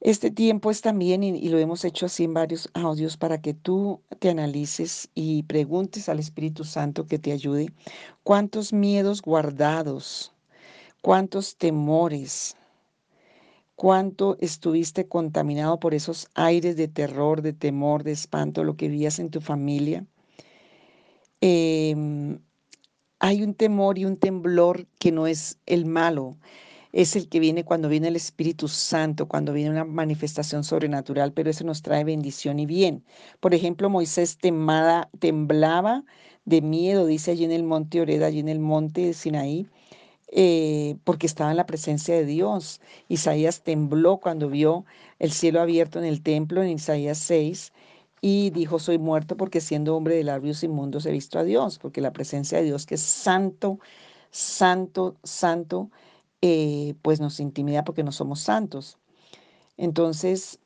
Este 0.00 0.30
tiempo 0.30 0.70
es 0.70 0.80
también, 0.80 1.22
y, 1.22 1.48
lo 1.50 1.58
hemos 1.58 1.84
hecho 1.84 2.06
así 2.06 2.24
en 2.24 2.32
varios 2.32 2.70
audios, 2.72 3.18
para 3.18 3.42
que 3.42 3.52
tú 3.52 4.00
te 4.18 4.30
analices 4.30 5.10
y 5.14 5.42
preguntes 5.42 6.08
al 6.08 6.18
Espíritu 6.18 6.64
Santo 6.64 7.06
que 7.06 7.18
te 7.18 7.32
ayude 7.32 7.70
cuántos 8.22 8.72
miedos 8.72 9.20
guardados, 9.20 10.32
cuántos 11.02 11.56
temores, 11.58 12.56
cuánto 13.74 14.38
estuviste 14.40 15.06
contaminado 15.06 15.78
por 15.78 15.92
esos 15.92 16.28
aires 16.34 16.76
de 16.76 16.88
terror, 16.88 17.42
de 17.42 17.52
temor, 17.52 18.02
de 18.02 18.12
espanto, 18.12 18.64
lo 18.64 18.76
que 18.76 18.88
vivías 18.88 19.18
en 19.18 19.30
tu 19.30 19.42
familia. 19.42 20.06
Em, 21.42 22.38
hay 23.18 23.42
un 23.42 23.54
temor 23.54 23.98
y 23.98 24.06
un 24.06 24.16
temblor 24.16 24.86
que 24.98 25.12
no 25.12 25.26
es 25.26 25.58
el 25.66 25.84
malo, 25.84 26.38
es 26.92 27.16
el 27.16 27.28
que 27.28 27.40
viene 27.40 27.64
cuando 27.64 27.88
viene 27.88 28.08
el 28.08 28.16
Espíritu 28.16 28.68
Santo, 28.68 29.28
cuando 29.28 29.52
viene 29.52 29.70
una 29.70 29.84
manifestación 29.84 30.64
sobrenatural, 30.64 31.32
pero 31.32 31.50
eso 31.50 31.64
nos 31.64 31.82
trae 31.82 32.04
bendición 32.04 32.58
y 32.58 32.66
bien. 32.66 33.04
Por 33.40 33.54
ejemplo, 33.54 33.90
Moisés 33.90 34.38
temblaba 34.38 36.04
de 36.44 36.62
miedo, 36.62 37.06
dice 37.06 37.30
allí 37.32 37.44
en 37.44 37.52
el 37.52 37.62
monte 37.62 38.00
Oreda, 38.00 38.26
allí 38.26 38.40
en 38.40 38.48
el 38.48 38.58
monte 38.58 39.06
de 39.06 39.14
Sinaí, 39.14 39.68
eh, 40.32 40.96
porque 41.04 41.26
estaba 41.26 41.50
en 41.50 41.56
la 41.56 41.66
presencia 41.66 42.14
de 42.14 42.24
Dios. 42.24 42.80
Isaías 43.08 43.62
tembló 43.62 44.18
cuando 44.18 44.48
vio 44.48 44.84
el 45.18 45.32
cielo 45.32 45.60
abierto 45.60 45.98
en 45.98 46.04
el 46.04 46.22
templo 46.22 46.62
en 46.62 46.70
Isaías 46.70 47.18
6 47.18 47.72
y 48.20 48.50
dijo, 48.50 48.78
soy 48.78 48.98
muerto 48.98 49.36
porque 49.36 49.60
siendo 49.60 49.96
hombre 49.96 50.16
de 50.16 50.24
labios 50.24 50.62
inmundos 50.62 51.06
he 51.06 51.12
visto 51.12 51.38
a 51.38 51.44
Dios, 51.44 51.78
porque 51.78 52.00
la 52.00 52.12
presencia 52.12 52.58
de 52.58 52.64
Dios 52.64 52.86
que 52.86 52.96
es 52.96 53.02
santo, 53.02 53.80
santo, 54.30 55.16
santo, 55.24 55.90
eh, 56.42 56.94
pues 57.02 57.20
nos 57.20 57.40
intimida 57.40 57.84
porque 57.84 58.04
no 58.04 58.12
somos 58.12 58.40
santos. 58.40 58.98
Entonces, 59.76 60.58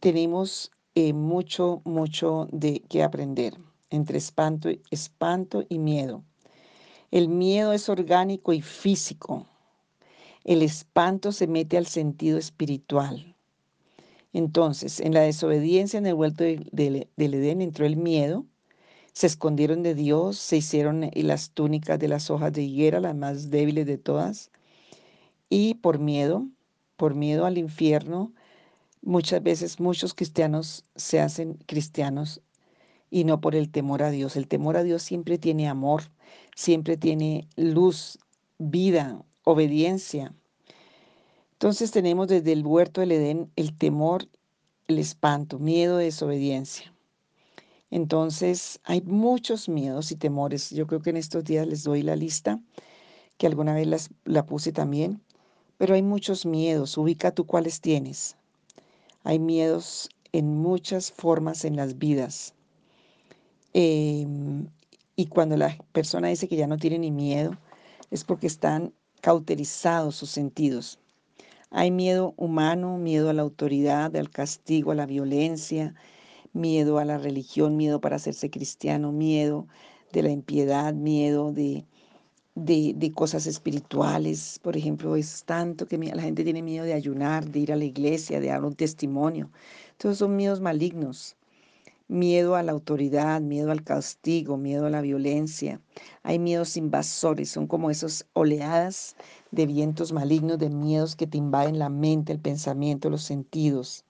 tenemos 0.00 0.70
eh, 0.94 1.12
mucho, 1.12 1.82
mucho 1.84 2.48
de 2.52 2.82
qué 2.88 3.02
aprender 3.02 3.58
entre 3.90 4.18
espanto, 4.18 4.68
espanto 4.90 5.64
y 5.68 5.78
miedo. 5.78 6.24
El 7.10 7.28
miedo 7.28 7.72
es 7.72 7.88
orgánico 7.88 8.52
y 8.52 8.60
físico. 8.62 9.46
El 10.44 10.62
espanto 10.62 11.32
se 11.32 11.46
mete 11.46 11.76
al 11.76 11.86
sentido 11.86 12.38
espiritual. 12.38 13.36
Entonces, 14.32 15.00
en 15.00 15.14
la 15.14 15.22
desobediencia 15.22 15.98
en 15.98 16.06
el 16.06 16.14
huerto 16.14 16.44
del 16.44 17.08
Edén 17.16 17.62
entró 17.62 17.86
el 17.86 17.96
miedo, 17.96 18.46
Se 19.14 19.26
escondieron 19.28 19.82
de 19.82 19.94
Dios, 19.94 20.38
se 20.38 20.58
hicieron 20.58 21.04
eh, 21.04 21.12
las 21.24 21.50
túnicas 21.50 21.98
de 21.98 22.08
las 22.08 22.30
hojas 22.30 22.52
de 22.52 22.62
higuera, 22.62 23.00
las 23.00 23.16
más 23.16 23.50
débiles 23.50 23.86
de 23.86 23.98
todas. 23.98 24.50
Y 25.48 25.74
por 25.74 25.98
miedo, 25.98 26.46
por 26.96 27.14
miedo 27.14 27.46
al 27.46 27.58
infierno, 27.58 28.32
muchas 29.02 29.42
veces 29.42 29.80
muchos 29.80 30.14
cristianos 30.14 30.84
se 30.96 31.20
hacen 31.20 31.54
cristianos 31.66 32.42
y 33.10 33.24
no 33.24 33.40
por 33.40 33.54
el 33.54 33.70
temor 33.70 34.02
a 34.02 34.10
Dios. 34.10 34.36
El 34.36 34.48
temor 34.48 34.76
a 34.76 34.82
Dios 34.82 35.02
siempre 35.02 35.38
tiene 35.38 35.68
amor, 35.68 36.02
siempre 36.54 36.96
tiene 36.96 37.48
luz, 37.56 38.18
vida, 38.58 39.22
obediencia. 39.44 40.34
Entonces 41.52 41.90
tenemos 41.90 42.28
desde 42.28 42.52
el 42.52 42.66
huerto 42.66 43.00
del 43.00 43.12
Edén 43.12 43.50
el 43.56 43.76
temor, 43.76 44.28
el 44.88 44.98
espanto, 44.98 45.58
miedo, 45.58 45.96
desobediencia. 45.96 46.92
Entonces 47.90 48.80
hay 48.84 49.00
muchos 49.02 49.68
miedos 49.68 50.10
y 50.10 50.16
temores. 50.16 50.70
Yo 50.70 50.86
creo 50.86 51.00
que 51.00 51.10
en 51.10 51.16
estos 51.16 51.44
días 51.44 51.66
les 51.66 51.84
doy 51.84 52.02
la 52.02 52.16
lista, 52.16 52.60
que 53.38 53.46
alguna 53.46 53.74
vez 53.74 53.86
las, 53.86 54.10
la 54.24 54.44
puse 54.46 54.72
también, 54.72 55.22
pero 55.78 55.94
hay 55.94 56.02
muchos 56.02 56.46
miedos. 56.46 56.96
Ubica 56.96 57.32
tú 57.32 57.46
cuáles 57.46 57.80
tienes. 57.80 58.36
Hay 59.24 59.38
miedos 59.38 60.08
en 60.32 60.56
muchas 60.58 61.10
formas 61.12 61.64
en 61.64 61.76
las 61.76 61.98
vidas. 61.98 62.54
Em, 63.72 64.66
y 65.16 65.26
cuando 65.26 65.56
la 65.56 65.76
persona 65.92 66.28
dice 66.28 66.48
que 66.48 66.56
ya 66.56 66.66
no 66.66 66.78
tiene 66.78 66.98
ni 66.98 67.10
miedo, 67.10 67.56
es 68.10 68.24
porque 68.24 68.46
están 68.46 68.92
cauterizados 69.20 70.16
sus 70.16 70.30
sentidos. 70.30 70.98
Hay 71.70 71.90
miedo 71.90 72.34
humano, 72.36 72.96
miedo 72.98 73.28
a 73.28 73.32
la 73.32 73.42
autoridad, 73.42 74.14
al 74.16 74.30
castigo, 74.30 74.92
a 74.92 74.94
la 74.94 75.06
violencia, 75.06 75.94
miedo 76.52 76.98
a 76.98 77.04
la 77.04 77.18
religión, 77.18 77.76
miedo 77.76 78.00
para 78.00 78.16
hacerse 78.16 78.50
cristiano, 78.50 79.12
miedo 79.12 79.66
de 80.12 80.22
la 80.22 80.30
impiedad, 80.30 80.94
miedo 80.94 81.52
de, 81.52 81.84
de, 82.56 83.12
cosas 83.14 83.46
espirituales. 83.46 84.58
Por 84.62 84.76
ejemplo, 84.76 85.14
es 85.14 85.44
tanto 85.44 85.86
que 85.86 85.98
la 85.98 86.22
gente 86.22 86.42
tiene 86.42 86.62
miedo 86.62 86.84
de 86.84 86.94
ayunar, 86.94 87.48
de 87.48 87.60
ir 87.60 87.72
a 87.72 87.76
la 87.76 87.84
iglesia, 87.84 88.40
de 88.40 88.48
dar 88.48 88.64
un 88.64 88.74
testimonio. 88.74 89.50
Todos 89.98 90.18
son 90.18 90.34
miedos 90.34 90.60
malignos 90.60 91.36
miedo 92.08 92.54
a 92.54 92.62
la 92.62 92.72
autoridad, 92.72 93.40
miedo 93.40 93.70
al 93.72 93.82
castigo, 93.82 94.56
miedo 94.56 94.86
a 94.86 94.90
la 94.90 95.00
violencia. 95.00 95.80
Hay 96.22 96.38
miedos 96.38 96.76
invasores, 96.76 97.50
son 97.50 97.66
como 97.66 97.90
esas 97.90 98.26
oleadas 98.32 99.16
de 99.50 99.66
vientos 99.66 100.12
malignos, 100.12 100.58
de 100.58 100.70
miedos 100.70 101.16
que 101.16 101.26
te 101.26 101.38
invaden 101.38 101.78
la 101.78 101.88
mente, 101.88 102.32
el 102.32 102.40
pensamiento, 102.40 103.10
los 103.10 103.22
sentidos. 103.22 104.04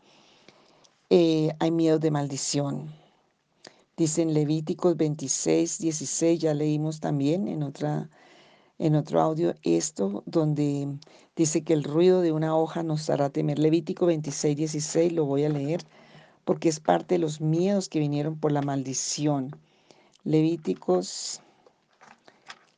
Eh, 1.11 1.50
hay 1.59 1.71
miedos 1.71 2.00
de 2.00 2.11
maldición. 2.11 2.93
Dicen 3.97 4.35
Levíticos 4.35 4.97
26, 4.97 5.79
16, 5.79 6.41
ya 6.41 6.53
leímos 6.53 7.00
también 7.00 7.49
en, 7.49 7.62
otra, 7.62 8.11
en 8.78 8.95
otro 8.95 9.21
audio 9.21 9.54
esto, 9.62 10.23
donde 10.26 10.99
dice 11.35 11.62
que 11.62 11.73
el 11.73 11.85
ruido 11.85 12.21
de 12.21 12.33
una 12.33 12.56
hoja 12.56 12.83
nos 12.83 13.09
hará 13.11 13.30
temer. 13.30 13.59
Levítico 13.59 14.06
26, 14.06 14.56
16, 14.56 15.12
lo 15.12 15.25
voy 15.25 15.45
a 15.45 15.49
leer 15.49 15.80
porque 16.45 16.68
es 16.68 16.78
parte 16.78 17.16
de 17.16 17.18
los 17.18 17.40
miedos 17.40 17.88
que 17.88 17.99
vinieron 17.99 18.38
por 18.38 18.52
la 18.52 18.62
maldición. 18.62 19.50
Levíticos, 20.25 21.40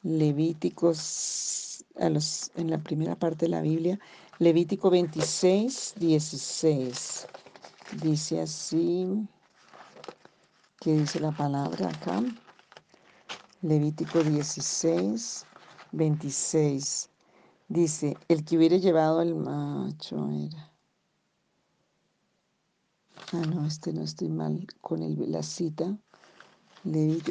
Levíticos, 0.03 1.85
en 1.97 2.71
la 2.71 2.79
primera 2.79 3.17
parte 3.17 3.47
de 3.47 3.51
la 3.51 3.61
Biblia, 3.61 3.99
Levítico 4.39 4.89
26, 4.89 5.95
16. 5.97 7.27
Dice 8.03 8.41
así, 8.41 9.09
¿qué 10.81 10.93
dice 10.93 11.19
la 11.21 11.33
palabra 11.33 11.89
acá? 11.89 12.23
Levítico 13.63 14.23
16, 14.23 15.45
26. 15.93 17.11
Dice, 17.69 18.19
el 18.29 18.45
que 18.45 18.57
hubiera 18.59 18.77
llevado 18.77 19.23
el 19.23 19.35
macho 19.35 20.31
era 20.31 20.73
Ah, 23.33 23.45
no, 23.45 23.67
este 23.67 23.93
no 23.93 24.03
estoy 24.03 24.29
mal 24.31 24.67
con 24.81 25.01
la 25.31 25.43
cita. 25.43 25.99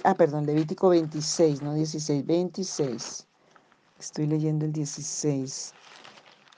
ah, 0.03 0.15
perdón, 0.15 0.45
Levítico 0.45 0.89
26, 0.89 1.61
no 1.63 1.73
16, 1.73 2.25
26. 2.25 3.27
Estoy 3.99 4.27
leyendo 4.27 4.65
el 4.65 4.73
16. 4.73 5.73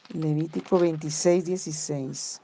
Levítico 0.10 0.80
26, 0.80 1.46
16. 1.46 2.42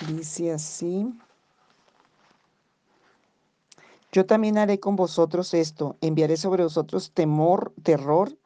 Dice 0.00 0.52
así. 0.52 1.14
Yo 4.14 4.26
también 4.26 4.58
haré 4.58 4.78
con 4.78 4.94
vosotros 4.94 5.54
esto, 5.54 5.96
enviaré 6.02 6.36
sobre 6.36 6.62
vosotros 6.62 7.12
temor, 7.12 7.72
terror, 7.82 8.36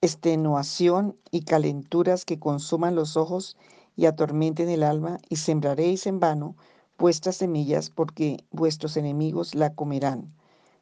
extenuación 0.00 1.16
y 1.32 1.42
calenturas 1.42 2.24
que 2.24 2.38
consuman 2.38 2.94
los 2.94 3.16
ojos 3.16 3.56
y 3.96 4.06
atormenten 4.06 4.68
el 4.68 4.84
alma, 4.84 5.18
y 5.28 5.36
sembraréis 5.36 6.06
en 6.06 6.20
vano 6.20 6.54
vuestras 6.98 7.36
semillas, 7.36 7.90
porque 7.90 8.44
vuestros 8.52 8.96
enemigos 8.96 9.56
la 9.56 9.74
comerán. 9.74 10.32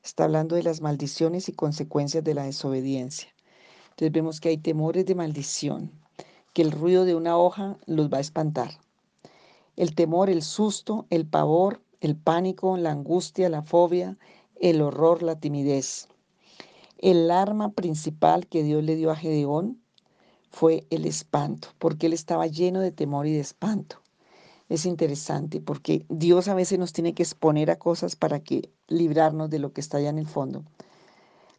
Está 0.04 0.24
hablando 0.24 0.54
de 0.54 0.64
las 0.64 0.82
maldiciones 0.82 1.48
y 1.48 1.52
consecuencias 1.52 2.22
de 2.22 2.34
la 2.34 2.44
desobediencia. 2.44 3.30
Entonces 3.90 4.12
vemos 4.12 4.40
que 4.40 4.50
hay 4.50 4.58
temores 4.58 5.06
de 5.06 5.14
maldición, 5.14 5.90
que 6.52 6.60
el 6.60 6.72
ruido 6.72 7.06
de 7.06 7.14
una 7.14 7.38
hoja 7.38 7.78
los 7.86 8.12
va 8.12 8.18
a 8.18 8.20
espantar. 8.20 8.70
El 9.76 9.94
temor, 9.94 10.28
el 10.28 10.42
susto, 10.42 11.06
el 11.08 11.26
pavor, 11.26 11.80
el 12.00 12.16
pánico, 12.16 12.76
la 12.76 12.92
angustia, 12.92 13.48
la 13.48 13.62
fobia, 13.62 14.16
el 14.60 14.80
horror, 14.82 15.22
la 15.22 15.38
timidez. 15.38 16.08
El 16.98 17.30
arma 17.30 17.70
principal 17.72 18.46
que 18.46 18.62
Dios 18.62 18.82
le 18.82 18.96
dio 18.96 19.10
a 19.10 19.16
Gedeón 19.16 19.80
fue 20.50 20.86
el 20.90 21.04
espanto, 21.04 21.68
porque 21.78 22.06
él 22.06 22.12
estaba 22.12 22.46
lleno 22.46 22.80
de 22.80 22.92
temor 22.92 23.26
y 23.26 23.32
de 23.32 23.40
espanto. 23.40 24.00
Es 24.68 24.84
interesante 24.84 25.60
porque 25.60 26.04
Dios 26.08 26.48
a 26.48 26.54
veces 26.54 26.78
nos 26.78 26.92
tiene 26.92 27.14
que 27.14 27.22
exponer 27.22 27.70
a 27.70 27.78
cosas 27.78 28.16
para 28.16 28.40
que 28.40 28.70
librarnos 28.86 29.48
de 29.50 29.58
lo 29.58 29.72
que 29.72 29.80
está 29.80 29.98
allá 29.98 30.10
en 30.10 30.18
el 30.18 30.26
fondo. 30.26 30.64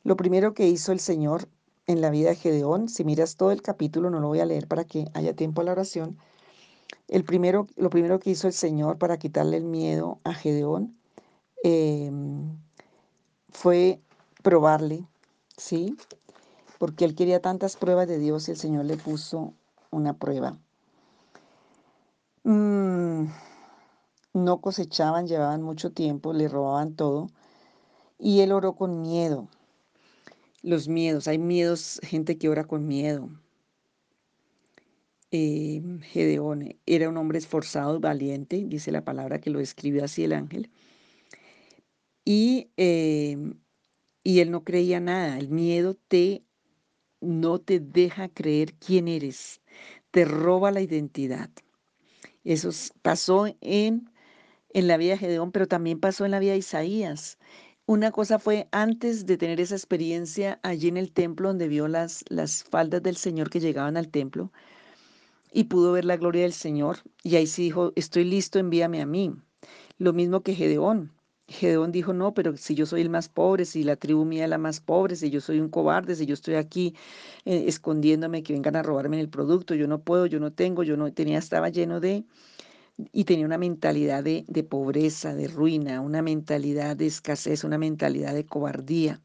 Lo 0.04 0.16
primero 0.16 0.54
que 0.54 0.68
hizo 0.68 0.92
el 0.92 1.00
Señor 1.00 1.50
en 1.88 2.02
la 2.02 2.12
vida 2.12 2.30
de 2.30 2.36
Gedeón, 2.36 2.88
si 2.88 3.04
miras 3.04 3.36
todo 3.36 3.52
el 3.52 3.62
capítulo, 3.62 4.10
no 4.10 4.20
lo 4.20 4.28
voy 4.28 4.40
a 4.42 4.46
leer 4.46 4.68
para 4.68 4.84
que 4.84 5.06
haya 5.14 5.36
tiempo 5.36 5.62
a 5.62 5.64
la 5.64 5.72
oración. 5.72 6.18
El 7.08 7.24
primero, 7.24 7.68
lo 7.76 7.90
primero 7.90 8.20
que 8.20 8.32
hizo 8.32 8.48
el 8.48 8.54
Señor 8.54 8.98
para 8.98 9.18
quitarle 9.18 9.58
el 9.58 9.66
miedo 9.66 10.20
a 10.24 10.34
Gedeón 10.34 10.98
em, 11.64 12.58
fue 13.50 14.02
probarle, 14.44 15.06
¿sí? 15.58 15.98
porque 16.80 17.06
él 17.06 17.14
quería 17.14 17.42
tantas 17.42 17.76
pruebas 17.76 18.08
de 18.08 18.18
Dios 18.18 18.48
y 18.48 18.52
el 18.52 18.58
Señor 18.58 18.86
le 18.86 18.98
puso 18.98 19.54
una 19.92 20.18
prueba. 20.18 20.58
Mm, 22.44 23.26
no 24.34 24.62
cosechaban, 24.62 25.28
llevaban 25.28 25.62
mucho 25.62 25.92
tiempo, 25.92 26.34
le 26.34 26.48
robaban 26.48 26.96
todo 26.96 27.28
y 28.18 28.40
él 28.40 28.54
oró 28.54 28.74
con 28.74 29.02
miedo. 29.02 29.50
Los 30.64 30.88
miedos, 30.88 31.28
hay 31.28 31.38
miedos, 31.38 32.00
gente 32.02 32.38
que 32.38 32.50
ora 32.50 32.64
con 32.64 32.88
miedo. 32.88 33.30
Eh, 35.32 35.82
Gedeón 36.02 36.80
era 36.86 37.10
un 37.10 37.18
hombre 37.18 37.38
esforzado 37.38 37.98
y 37.98 38.00
valiente, 38.00 38.64
dice 38.66 38.92
la 38.92 39.04
palabra 39.04 39.40
que 39.40 39.50
lo 39.52 39.60
escribió 39.60 40.04
así 40.04 40.24
el 40.24 40.34
ángel. 40.34 40.72
Y, 42.26 42.72
eh, 42.78 43.38
y 44.24 44.40
él 44.40 44.52
no 44.52 44.64
creía 44.64 45.00
nada, 45.00 45.38
el 45.38 45.50
miedo 45.50 45.96
te 45.96 46.44
no 47.22 47.60
te 47.60 47.80
deja 47.80 48.30
creer 48.30 48.74
quién 48.76 49.08
eres, 49.08 49.62
te 50.12 50.26
roba 50.26 50.72
la 50.72 50.82
identidad. 50.82 51.50
Eso 52.44 52.70
pasó 53.02 53.48
en, 53.62 54.10
en 54.74 54.88
la 54.88 54.98
vida 54.98 55.12
de 55.14 55.20
Gedeón, 55.20 55.52
pero 55.52 55.68
también 55.68 56.00
pasó 56.00 56.26
en 56.26 56.32
la 56.32 56.40
vida 56.40 56.54
de 56.54 56.60
Isaías. 56.60 57.38
Una 57.86 58.12
cosa 58.12 58.40
fue 58.40 58.68
antes 58.72 59.26
de 59.26 59.38
tener 59.38 59.60
esa 59.60 59.76
experiencia 59.76 60.60
allí 60.64 60.88
en 60.88 60.98
el 60.98 61.12
templo 61.12 61.50
donde 61.50 61.68
vio 61.68 61.88
las, 61.88 62.24
las 62.30 62.64
faldas 62.64 63.04
del 63.04 63.18
Señor 63.18 63.50
que 63.50 63.60
llegaban 63.60 63.98
al 63.98 64.10
templo 64.10 64.52
y 65.52 65.66
pudo 65.66 65.92
ver 65.94 66.06
la 66.06 66.18
gloria 66.18 66.44
del 66.44 66.54
Señor. 66.54 66.98
Y 67.24 67.36
ahí 67.36 67.48
sí 67.48 67.64
dijo, 67.64 67.94
estoy 67.96 68.24
listo, 68.26 68.60
envíame 68.60 69.02
a 69.02 69.06
mí. 69.06 69.34
Lo 69.98 70.14
mismo 70.14 70.42
que 70.42 70.56
Gedeón. 70.56 71.12
Gedeón 71.48 71.92
dijo, 71.92 72.14
no, 72.14 72.34
pero 72.34 72.56
si 72.58 72.76
yo 72.76 72.86
soy 72.86 73.02
el 73.02 73.10
más 73.10 73.28
pobre, 73.28 73.66
si 73.66 73.84
la 73.84 73.96
tribu 73.96 74.24
mía 74.24 74.44
es 74.44 74.50
la 74.50 74.60
más 74.60 74.82
pobre, 74.82 75.16
si 75.16 75.32
yo 75.32 75.42
soy 75.42 75.60
un 75.60 75.70
cobarde, 75.70 76.16
si 76.16 76.26
yo 76.28 76.36
estoy 76.36 76.56
aquí 76.56 76.96
eh, 77.46 77.66
escondiéndome 77.68 78.44
que 78.44 78.54
vengan 78.54 78.76
a 78.76 78.84
robarme 78.84 79.20
el 79.20 79.30
producto, 79.30 79.74
yo 79.74 79.88
no 79.88 80.02
puedo, 80.04 80.28
yo 80.28 80.40
no 80.40 80.54
tengo, 80.54 80.84
yo 80.84 80.96
no 80.96 81.12
tenía, 81.12 81.40
estaba 81.40 81.70
lleno 81.70 82.00
de, 82.00 82.24
y 83.12 83.24
tenía 83.26 83.46
una 83.46 83.58
mentalidad 83.58 84.24
de, 84.24 84.46
de 84.48 84.64
pobreza, 84.64 85.34
de 85.36 85.48
ruina, 85.48 86.02
una 86.02 86.22
mentalidad 86.22 86.96
de 86.96 87.08
escasez, 87.08 87.64
una 87.64 87.78
mentalidad 87.78 88.34
de 88.34 88.46
cobardía. 88.46 89.22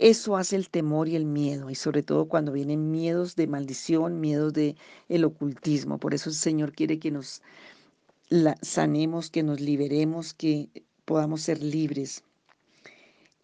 Eso 0.00 0.38
hace 0.38 0.56
el 0.56 0.70
temor 0.70 1.08
y 1.08 1.16
el 1.16 1.26
miedo, 1.26 1.68
y 1.68 1.74
sobre 1.74 2.02
todo 2.02 2.24
cuando 2.26 2.52
vienen 2.52 2.90
miedos 2.90 3.36
de 3.36 3.46
maldición, 3.46 4.18
miedos 4.18 4.54
de 4.54 4.74
el 5.10 5.26
ocultismo. 5.26 5.98
Por 5.98 6.14
eso 6.14 6.30
el 6.30 6.36
Señor 6.36 6.72
quiere 6.72 6.98
que 6.98 7.10
nos 7.10 7.42
sanemos, 8.62 9.28
que 9.28 9.42
nos 9.42 9.60
liberemos, 9.60 10.32
que 10.32 10.70
podamos 11.04 11.42
ser 11.42 11.62
libres. 11.62 12.24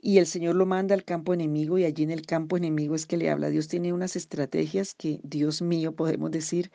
Y 0.00 0.16
el 0.16 0.26
Señor 0.26 0.54
lo 0.54 0.64
manda 0.64 0.94
al 0.94 1.04
campo 1.04 1.34
enemigo 1.34 1.76
y 1.78 1.84
allí 1.84 2.04
en 2.04 2.10
el 2.10 2.24
campo 2.24 2.56
enemigo 2.56 2.94
es 2.94 3.04
que 3.04 3.18
le 3.18 3.28
habla. 3.28 3.50
Dios 3.50 3.68
tiene 3.68 3.92
unas 3.92 4.16
estrategias 4.16 4.94
que, 4.94 5.20
Dios 5.24 5.60
mío, 5.60 5.92
podemos 5.92 6.30
decir. 6.30 6.70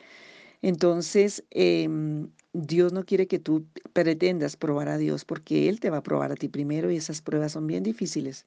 Entonces, 0.62 1.42
em, 1.50 2.28
Dios 2.52 2.92
no 2.92 3.04
quiere 3.04 3.26
que 3.26 3.40
tú 3.40 3.66
pretendas 3.92 4.56
probar 4.56 4.88
a 4.88 4.98
Dios 4.98 5.24
porque 5.24 5.68
Él 5.68 5.80
te 5.80 5.90
va 5.90 5.96
a 5.98 6.02
probar 6.04 6.30
a 6.30 6.36
ti 6.36 6.48
primero 6.48 6.92
y 6.92 6.96
esas 6.98 7.20
pruebas 7.20 7.50
son 7.52 7.66
bien 7.66 7.82
difíciles. 7.82 8.46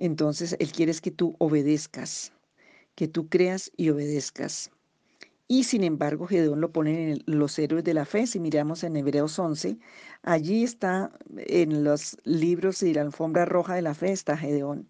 Entonces, 0.00 0.56
Él 0.58 0.72
quiere 0.72 0.94
que 0.94 1.10
tú 1.10 1.36
obedezcas, 1.38 2.32
que 2.94 3.06
tú 3.06 3.28
creas 3.28 3.70
y 3.76 3.90
obedezcas. 3.90 4.70
Y 5.46 5.64
sin 5.64 5.84
embargo, 5.84 6.26
Gedeón 6.26 6.62
lo 6.62 6.72
pone 6.72 7.12
en 7.12 7.22
los 7.26 7.58
héroes 7.58 7.84
de 7.84 7.92
la 7.92 8.06
fe. 8.06 8.26
Si 8.26 8.40
miramos 8.40 8.82
en 8.82 8.96
Hebreos 8.96 9.38
11, 9.38 9.76
allí 10.22 10.64
está 10.64 11.12
en 11.36 11.84
los 11.84 12.16
libros 12.24 12.80
de 12.80 12.94
la 12.94 13.02
alfombra 13.02 13.44
roja 13.44 13.74
de 13.74 13.82
la 13.82 13.92
fe, 13.92 14.10
está 14.10 14.38
Gedeón. 14.38 14.88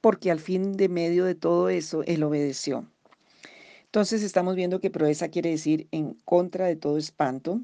Porque 0.00 0.30
al 0.30 0.38
fin 0.38 0.76
de 0.76 0.88
medio 0.88 1.24
de 1.24 1.34
todo 1.34 1.68
eso, 1.68 2.04
él 2.04 2.22
obedeció. 2.22 2.88
Entonces 3.86 4.22
estamos 4.22 4.54
viendo 4.54 4.80
que 4.80 4.90
proeza 4.90 5.28
quiere 5.28 5.50
decir 5.50 5.88
en 5.90 6.14
contra 6.24 6.66
de 6.66 6.76
todo 6.76 6.98
espanto. 6.98 7.62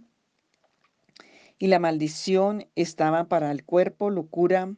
Y 1.61 1.69
la 1.69 1.79
maldición 1.79 2.67
estaba 2.75 3.29
para 3.29 3.53
el 3.53 3.65
cuerpo, 3.65 4.11
locura, 4.11 4.75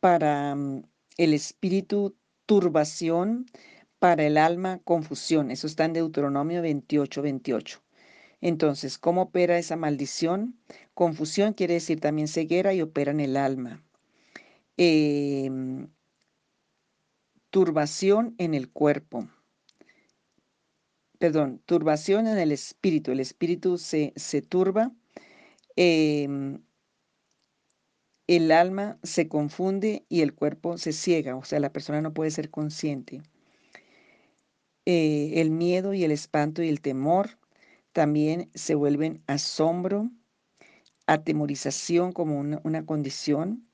para 0.00 0.56
mm, 0.56 0.82
el 1.18 1.34
espíritu, 1.34 2.16
turbación, 2.46 3.46
para 3.98 4.24
el 4.24 4.38
alma 4.38 4.80
confusión. 4.84 5.50
Eso 5.50 5.66
está 5.66 5.84
en 5.84 5.92
Deuteronomio 5.92 6.62
28, 6.62 7.22
28. 7.22 7.82
Entonces, 8.40 8.98
¿cómo 8.98 9.22
opera 9.22 9.58
esa 9.58 9.76
maldición? 9.76 10.58
Confusión 10.94 11.52
quiere 11.54 11.74
decir 11.74 12.00
también 12.00 12.28
ceguera 12.28 12.72
y 12.72 12.82
opera 12.82 13.10
en 13.10 13.20
el 13.20 13.36
alma. 13.36 13.82
Em, 14.76 15.88
turbación 17.50 18.34
en 18.38 18.54
el 18.54 18.70
cuerpo. 18.70 19.28
Perdón, 21.18 21.60
turbación 21.66 22.28
en 22.28 22.38
el 22.38 22.52
espíritu. 22.52 23.10
El 23.10 23.18
espíritu 23.20 23.76
se, 23.76 24.12
se 24.14 24.40
turba. 24.40 24.92
Em, 25.74 26.62
el 28.28 28.52
alma 28.52 28.98
se 29.02 29.26
confunde 29.26 30.04
y 30.08 30.20
el 30.20 30.34
cuerpo 30.34 30.78
se 30.78 30.92
ciega. 30.92 31.34
O 31.34 31.44
sea, 31.44 31.58
la 31.60 31.72
persona 31.72 32.02
no 32.02 32.12
puede 32.14 32.30
ser 32.30 32.50
consciente. 32.50 33.22
Eh, 34.84 35.40
el 35.40 35.50
miedo 35.50 35.94
y 35.94 36.04
el 36.04 36.12
espanto 36.12 36.62
y 36.62 36.68
el 36.68 36.80
temor 36.80 37.38
también 37.92 38.50
se 38.54 38.74
vuelven 38.74 39.22
asombro, 39.26 40.10
atemorización 41.06 42.12
como 42.12 42.38
una, 42.38 42.86
condición. 42.86 43.66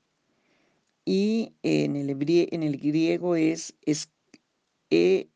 Y 1.03 1.53
en 1.61 1.97
el, 1.97 2.09
en 2.09 2.63
el 2.63 2.77
griego 2.77 3.35
es, 3.35 3.75
es 3.81 4.09
E, 4.89 5.29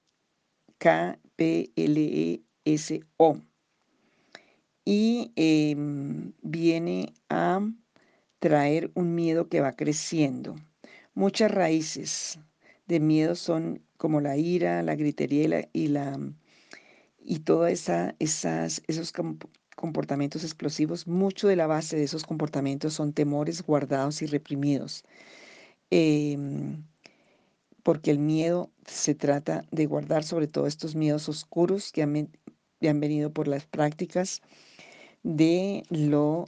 K, 0.78 1.20
P, 1.36 1.72
L, 1.76 2.02
E, 2.02 2.42
S, 2.64 3.02
O. 3.18 3.38
Y 4.86 5.34
em, 5.36 6.34
viene 6.42 7.14
a 7.30 7.62
traer 8.40 8.92
un 8.96 9.16
miedo 9.16 9.50
que 9.50 9.62
va 9.62 9.76
creciendo. 9.76 10.56
Muchas 11.14 11.52
raíces 11.52 12.40
de 12.88 13.00
miedo 13.00 13.36
son 13.36 13.82
como 13.98 14.22
la 14.22 14.38
ira, 14.38 14.82
la 14.82 14.96
gritería 14.96 15.68
y 15.74 15.88
la, 15.88 16.18
y, 17.22 17.40
todos 17.40 17.70
esa, 17.70 18.16
esas, 18.20 18.82
esos 18.88 19.14
comportamientos 19.76 20.44
explosivos, 20.44 21.06
mucho 21.08 21.48
de 21.48 21.56
la 21.56 21.68
base 21.68 21.98
de 21.98 22.04
esos 22.04 22.24
comportamientos 22.24 22.94
son 22.94 23.14
temores 23.14 23.62
guardados 23.62 24.22
y 24.22 24.26
reprimidos. 24.26 25.04
Em, 25.92 26.84
porque 27.84 28.12
el 28.12 28.20
miedo 28.20 28.72
se 28.86 29.16
trata 29.16 29.66
de 29.72 29.86
guardar 29.86 30.24
sobre 30.24 30.48
todo 30.48 30.68
estos 30.68 30.96
miedos 30.96 31.28
oscuros 31.30 31.92
que 31.92 32.04
han, 32.04 32.30
han 32.82 33.00
venido 33.00 33.32
por 33.34 33.48
las 33.48 33.66
prácticas 33.66 34.42
de 35.24 35.84
lo 35.90 36.46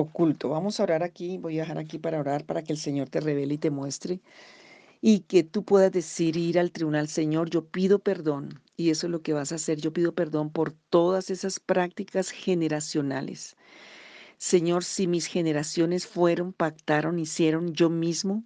oculto. 0.00 0.48
Vamos 0.50 0.80
a 0.80 0.84
orar 0.84 1.02
aquí, 1.02 1.38
voy 1.38 1.58
a 1.58 1.62
dejar 1.62 1.78
aquí 1.78 1.98
para 1.98 2.20
orar 2.20 2.44
para 2.44 2.62
que 2.62 2.72
el 2.72 2.78
Señor 2.78 3.08
te 3.08 3.20
revele 3.20 3.54
y 3.54 3.58
te 3.58 3.70
muestre 3.70 4.20
y 5.00 5.20
que 5.20 5.44
tú 5.44 5.64
puedas 5.64 5.92
decir, 5.92 6.36
ir 6.36 6.58
al 6.58 6.72
tribunal, 6.72 7.08
Señor, 7.08 7.50
yo 7.50 7.66
pido 7.66 8.00
perdón. 8.00 8.60
Y 8.76 8.90
eso 8.90 9.06
es 9.06 9.10
lo 9.10 9.22
que 9.22 9.32
vas 9.32 9.52
a 9.52 9.56
hacer. 9.56 9.78
Yo 9.80 9.92
pido 9.92 10.14
perdón 10.14 10.50
por 10.50 10.72
todas 10.72 11.30
esas 11.30 11.60
prácticas 11.60 12.30
generacionales. 12.30 13.56
Señor, 14.38 14.84
si 14.84 15.06
mis 15.06 15.26
generaciones 15.26 16.06
fueron, 16.06 16.52
pactaron, 16.52 17.18
hicieron 17.18 17.74
yo 17.74 17.90
mismo, 17.90 18.44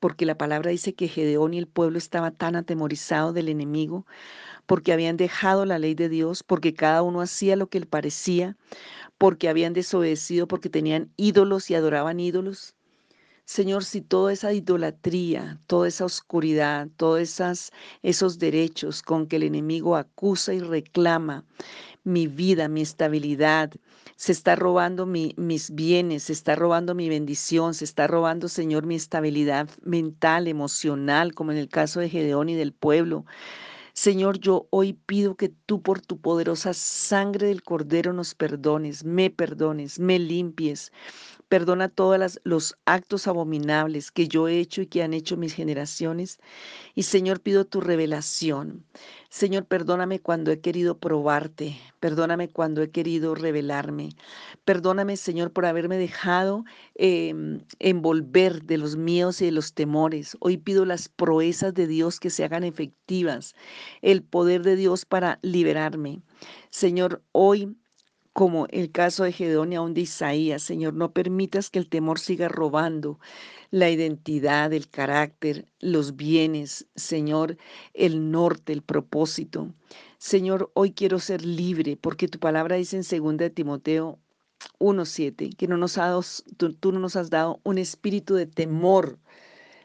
porque 0.00 0.26
la 0.26 0.38
palabra 0.38 0.70
dice 0.70 0.94
que 0.94 1.08
Gedeón 1.08 1.54
y 1.54 1.58
el 1.58 1.68
pueblo 1.68 1.98
estaba 1.98 2.30
tan 2.30 2.56
atemorizado 2.56 3.32
del 3.32 3.48
enemigo, 3.48 4.06
porque 4.66 4.92
habían 4.92 5.16
dejado 5.16 5.64
la 5.64 5.78
ley 5.78 5.94
de 5.94 6.08
Dios, 6.08 6.42
porque 6.42 6.74
cada 6.74 7.02
uno 7.02 7.20
hacía 7.20 7.56
lo 7.56 7.68
que 7.68 7.80
le 7.80 7.86
parecía, 7.86 8.56
porque 9.18 9.48
habían 9.48 9.72
desobedecido, 9.72 10.46
porque 10.48 10.68
tenían 10.68 11.12
ídolos 11.16 11.70
y 11.70 11.74
adoraban 11.74 12.20
ídolos. 12.20 12.74
Señor, 13.44 13.84
si 13.84 14.00
toda 14.00 14.32
esa 14.32 14.52
idolatría, 14.52 15.60
toda 15.68 15.86
esa 15.86 16.04
oscuridad, 16.04 16.88
todos 16.96 17.40
esos 18.02 18.38
derechos 18.40 19.02
con 19.02 19.28
que 19.28 19.36
el 19.36 19.44
enemigo 19.44 19.94
acusa 19.94 20.52
y 20.52 20.58
reclama 20.58 21.44
mi 22.02 22.26
vida, 22.26 22.68
mi 22.68 22.82
estabilidad, 22.82 23.70
se 24.16 24.32
está 24.32 24.56
robando 24.56 25.06
mis 25.06 25.70
bienes, 25.70 26.24
se 26.24 26.32
está 26.32 26.56
robando 26.56 26.96
mi 26.96 27.08
bendición, 27.08 27.74
se 27.74 27.84
está 27.84 28.08
robando, 28.08 28.48
Señor, 28.48 28.84
mi 28.84 28.96
estabilidad 28.96 29.68
mental, 29.82 30.48
emocional, 30.48 31.32
como 31.32 31.52
en 31.52 31.58
el 31.58 31.68
caso 31.68 32.00
de 32.00 32.08
Gedeón 32.08 32.48
y 32.48 32.56
del 32.56 32.72
pueblo. 32.72 33.26
Señor, 33.96 34.38
yo 34.38 34.68
hoy 34.70 34.92
pido 34.92 35.36
que 35.36 35.48
tú 35.48 35.80
por 35.82 36.02
tu 36.02 36.20
poderosa 36.20 36.74
sangre 36.74 37.46
del 37.48 37.62
Cordero 37.62 38.12
nos 38.12 38.34
perdones, 38.34 39.04
me 39.04 39.30
perdones, 39.30 39.98
me 39.98 40.18
limpies. 40.18 40.92
Perdona 41.48 41.88
todos 41.88 42.40
los 42.42 42.76
actos 42.86 43.28
abominables 43.28 44.10
que 44.10 44.26
yo 44.26 44.48
he 44.48 44.58
hecho 44.58 44.82
y 44.82 44.86
que 44.86 45.04
han 45.04 45.14
hecho 45.14 45.36
mis 45.36 45.54
generaciones. 45.54 46.40
Y 46.96 47.04
Señor, 47.04 47.40
pido 47.40 47.64
tu 47.64 47.80
revelación. 47.80 48.84
Señor, 49.28 49.64
perdóname 49.66 50.18
cuando 50.18 50.50
he 50.50 50.60
querido 50.60 50.98
probarte. 50.98 51.78
Perdóname 52.00 52.48
cuando 52.48 52.82
he 52.82 52.90
querido 52.90 53.36
revelarme. 53.36 54.08
Perdóname, 54.64 55.16
Señor, 55.16 55.52
por 55.52 55.66
haberme 55.66 55.98
dejado 55.98 56.64
em, 56.96 57.60
envolver 57.78 58.64
de 58.64 58.78
los 58.78 58.96
miedos 58.96 59.40
y 59.40 59.44
de 59.44 59.52
los 59.52 59.72
temores. 59.72 60.36
Hoy 60.40 60.56
pido 60.56 60.84
las 60.84 61.08
proezas 61.08 61.74
de 61.74 61.86
Dios 61.86 62.18
que 62.18 62.30
se 62.30 62.44
hagan 62.44 62.64
efectivas. 62.64 63.54
El 64.02 64.24
poder 64.24 64.62
de 64.62 64.74
Dios 64.74 65.04
para 65.04 65.38
liberarme. 65.42 66.22
Señor, 66.70 67.22
hoy 67.30 67.76
como 68.36 68.66
el 68.68 68.92
caso 68.92 69.24
de 69.24 69.32
Gedeón 69.32 69.72
y 69.72 69.94
de 69.94 70.02
Isaías. 70.02 70.62
Señor, 70.62 70.92
no 70.92 71.10
permitas 71.10 71.70
que 71.70 71.78
el 71.78 71.88
temor 71.88 72.18
siga 72.18 72.48
robando 72.48 73.18
la 73.70 73.88
identidad, 73.88 74.74
el 74.74 74.90
carácter, 74.90 75.64
los 75.80 76.16
bienes, 76.16 76.86
Señor, 76.96 77.56
el 77.94 78.30
norte, 78.30 78.74
el 78.74 78.82
propósito. 78.82 79.72
Señor, 80.18 80.70
hoy 80.74 80.92
quiero 80.92 81.18
ser 81.18 81.46
libre 81.46 81.96
porque 81.96 82.28
tu 82.28 82.38
palabra 82.38 82.76
dice 82.76 82.98
en 82.98 83.36
2 83.38 83.54
Timoteo 83.54 84.18
1.7 84.80 85.56
que 85.56 85.66
tú, 86.58 86.74
tú 86.74 86.92
no 86.92 87.00
nos 87.00 87.16
has 87.16 87.30
dado 87.30 87.60
un 87.64 87.78
espíritu 87.78 88.34
de 88.34 88.44
temor, 88.44 89.18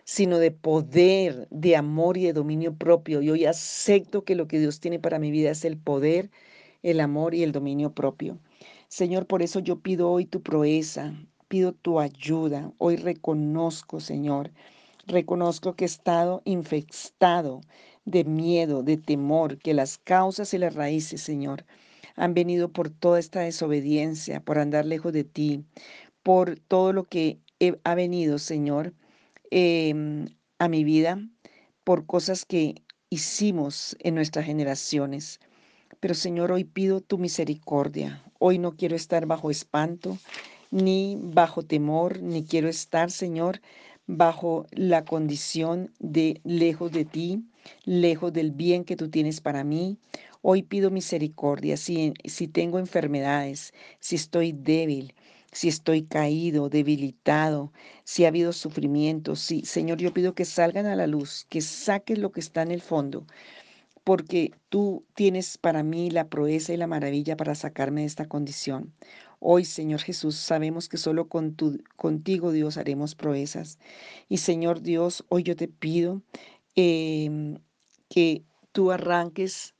sino 0.03 0.39
de 0.39 0.51
poder, 0.51 1.47
de 1.51 1.77
amor 1.77 2.17
y 2.17 2.25
de 2.25 2.33
dominio 2.33 2.75
propio. 2.75 3.21
Y 3.21 3.29
hoy 3.29 3.45
acepto 3.45 4.25
que 4.25 4.35
lo 4.35 4.49
que 4.49 4.59
Dios 4.59 4.81
tiene 4.81 4.99
para 4.99 5.19
mi 5.19 5.31
vida 5.31 5.51
es 5.51 5.63
el 5.63 5.77
poder, 5.77 6.29
el 6.83 6.99
amor 6.99 7.35
y 7.35 7.43
el 7.43 7.51
dominio 7.51 7.93
propio. 7.93 8.39
Señor, 8.87 9.27
por 9.27 9.41
eso 9.41 9.59
yo 9.59 9.79
pido 9.79 10.09
hoy 10.11 10.25
tu 10.25 10.41
proeza, 10.41 11.13
pido 11.47 11.73
tu 11.73 11.99
ayuda. 11.99 12.71
Hoy 12.77 12.95
reconozco, 12.95 13.99
Señor, 13.99 14.51
reconozco 15.05 15.75
que 15.75 15.85
he 15.85 15.87
estado 15.87 16.41
infectado 16.45 17.61
de 18.05 18.23
miedo, 18.23 18.83
de 18.83 18.97
temor, 18.97 19.57
que 19.57 19.73
las 19.73 19.97
causas 19.97 20.53
y 20.53 20.57
las 20.57 20.75
raíces, 20.75 21.21
Señor, 21.21 21.65
han 22.15 22.33
venido 22.33 22.71
por 22.71 22.89
toda 22.89 23.19
esta 23.19 23.41
desobediencia, 23.41 24.41
por 24.41 24.57
andar 24.57 24.85
lejos 24.85 25.13
de 25.13 25.23
ti, 25.23 25.63
por 26.23 26.59
todo 26.59 26.93
lo 26.93 27.03
que 27.05 27.39
ha 27.83 27.95
venido, 27.95 28.39
Señor, 28.39 28.93
em, 29.51 30.27
a 30.59 30.67
mi 30.67 30.83
vida, 30.83 31.19
por 31.83 32.05
cosas 32.05 32.45
que 32.45 32.75
hicimos 33.09 33.95
en 33.99 34.15
nuestras 34.15 34.45
generaciones. 34.45 35.39
Pero 36.01 36.15
Señor, 36.15 36.51
hoy 36.51 36.63
pido 36.63 36.99
tu 36.99 37.19
misericordia. 37.19 38.23
Hoy 38.39 38.57
no 38.57 38.75
quiero 38.75 38.95
estar 38.95 39.27
bajo 39.27 39.51
espanto, 39.51 40.17
ni 40.71 41.15
bajo 41.21 41.61
temor, 41.61 42.23
ni 42.23 42.43
quiero 42.43 42.69
estar, 42.69 43.11
Señor, 43.11 43.61
bajo 44.07 44.65
la 44.71 45.05
condición 45.05 45.91
de 45.99 46.41
lejos 46.43 46.91
de 46.91 47.05
ti, 47.05 47.43
lejos 47.85 48.33
del 48.33 48.49
bien 48.49 48.83
que 48.83 48.95
tú 48.95 49.11
tienes 49.11 49.41
para 49.41 49.63
mí. 49.63 49.99
Hoy 50.41 50.63
pido 50.63 50.89
misericordia 50.89 51.77
si, 51.77 52.13
tengo 52.51 52.79
enfermedades, 52.79 53.71
si 53.99 54.15
estoy 54.15 54.53
débil, 54.53 55.13
si 55.51 55.67
estoy 55.67 56.01
caído, 56.01 56.69
debilitado, 56.69 57.71
si 58.05 58.25
ha 58.25 58.29
habido 58.29 58.53
sufrimiento, 58.53 59.35
si, 59.35 59.65
Señor, 59.65 59.99
yo 59.99 60.11
pido 60.11 60.33
que 60.33 60.45
salgan 60.45 60.87
a 60.87 60.95
la 60.95 61.05
luz, 61.05 61.45
que 61.47 61.61
saques 61.61 62.17
lo 62.17 62.31
que 62.31 62.39
está 62.39 62.63
en 62.63 62.71
el 62.71 62.81
fondo, 62.81 63.27
porque 64.03 64.51
tú 64.69 65.05
tienes 65.13 65.57
para 65.57 65.83
mí 65.83 66.09
la 66.09 66.27
proeza 66.27 66.73
y 66.73 66.77
la 66.77 66.87
maravilla 66.87 67.37
para 67.37 67.55
sacarme 67.55 68.01
de 68.01 68.07
esta 68.07 68.27
condición. 68.27 68.93
Hoy, 69.39 69.65
Señor 69.65 70.01
Jesús, 70.01 70.35
sabemos 70.35 70.87
que 70.89 70.97
solo 70.97 71.27
con 71.27 71.55
tu, 71.55 71.83
contigo, 71.95 72.51
Dios, 72.51 72.77
haremos 72.77 73.15
proezas. 73.15 73.79
Y 74.29 74.37
Señor 74.37 74.81
Dios, 74.81 75.25
hoy 75.29 75.43
yo 75.43 75.55
te 75.55 75.67
pido 75.67 76.21
em, 76.75 77.57
que 78.09 78.45
tú 78.71 78.91
arranques 78.91 79.75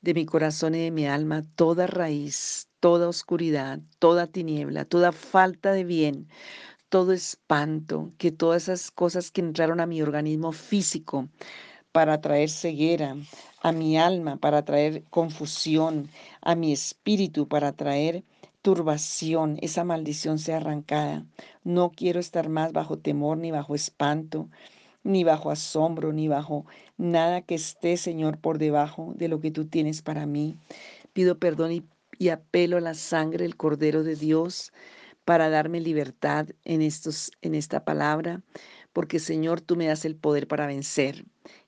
de 0.00 0.14
mi 0.14 0.26
corazón 0.26 0.74
y 0.74 0.80
de 0.80 0.90
mi 0.90 1.06
alma 1.06 1.42
toda 1.54 1.86
raíz, 1.86 2.68
toda 2.80 3.08
oscuridad, 3.08 3.80
toda 3.98 4.26
tiniebla, 4.26 4.84
toda 4.84 5.12
falta 5.12 5.72
de 5.72 5.84
bien, 5.84 6.28
todo 6.88 7.12
espanto, 7.12 8.12
que 8.18 8.30
todas 8.30 8.64
esas 8.64 8.90
cosas 8.90 9.30
que 9.30 9.40
entraron 9.40 9.80
a 9.80 9.86
mi 9.86 10.02
organismo 10.02 10.52
físico 10.52 11.28
para 11.92 12.20
traer 12.20 12.50
ceguera, 12.50 13.16
a 13.64 13.72
mi 13.72 13.96
alma 13.96 14.36
para 14.36 14.62
traer 14.62 15.04
confusión, 15.08 16.10
a 16.42 16.54
mi 16.54 16.70
espíritu 16.70 17.48
para 17.48 17.72
traer 17.72 18.22
turbación, 18.60 19.58
esa 19.62 19.84
maldición 19.84 20.38
sea 20.38 20.58
arrancada. 20.58 21.24
No 21.64 21.90
quiero 21.90 22.20
estar 22.20 22.50
más 22.50 22.72
bajo 22.74 22.98
temor 22.98 23.38
ni 23.38 23.50
bajo 23.50 23.74
espanto, 23.74 24.50
ni 25.02 25.24
bajo 25.24 25.50
asombro, 25.50 26.12
ni 26.12 26.28
bajo 26.28 26.66
nada 26.98 27.40
que 27.40 27.54
esté, 27.54 27.96
Señor, 27.96 28.36
por 28.38 28.58
debajo 28.58 29.14
de 29.16 29.28
lo 29.28 29.40
que 29.40 29.50
tú 29.50 29.64
tienes 29.64 30.02
para 30.02 30.26
mí. 30.26 30.58
Pido 31.14 31.38
perdón 31.38 31.72
y, 32.18 32.28
apelo 32.28 32.76
a 32.76 32.82
la 32.82 32.94
sangre 32.94 33.44
del 33.44 33.56
Cordero 33.56 34.02
de 34.02 34.14
Dios 34.14 34.74
para 35.24 35.48
darme 35.48 35.80
libertad 35.80 36.48
en, 36.64 36.82
estos, 36.82 37.32
en 37.40 37.54
esta 37.54 37.82
palabra, 37.84 38.42
porque 38.92 39.18
Señor, 39.18 39.62
tú 39.62 39.74
me 39.76 39.86
das 39.86 40.04
el 40.04 40.16
poder 40.16 40.46
para 40.48 40.66
vencer. 40.66 41.24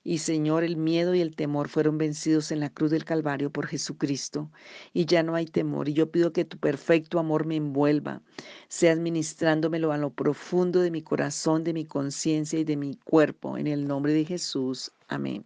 Y 0.09 0.19
Señor, 0.19 0.63
el 0.63 0.77
miedo 0.77 1.15
y 1.15 1.19
el 1.19 1.35
temor 1.35 1.67
fueron 1.67 1.97
vencidos 1.97 2.53
en 2.53 2.61
la 2.61 2.69
cruz 2.69 2.91
del 2.91 3.03
Calvario 3.03 3.49
por 3.51 3.67
Jesucristo. 3.67 4.49
Y 4.93 5.05
ya 5.05 5.21
no 5.21 5.35
hay 5.35 5.47
temor. 5.47 5.89
Y 5.89 5.93
yo 5.93 6.09
pido 6.09 6.31
que 6.31 6.45
tu 6.45 6.57
perfecto 6.57 7.19
amor 7.19 7.45
me 7.45 7.57
envuelva, 7.57 8.21
seas 8.69 8.99
ministrándomelo 8.99 9.91
a 9.91 9.97
lo 9.97 10.11
profundo 10.11 10.79
de 10.79 10.91
mi 10.91 11.01
corazón, 11.01 11.65
de 11.65 11.73
mi 11.73 11.83
conciencia 11.83 12.57
y 12.57 12.63
de 12.63 12.77
mi 12.77 12.95
cuerpo. 13.03 13.57
En 13.57 13.67
el 13.67 13.85
nombre 13.85 14.13
de 14.13 14.23
Jesús. 14.23 14.93
Amén. 15.09 15.43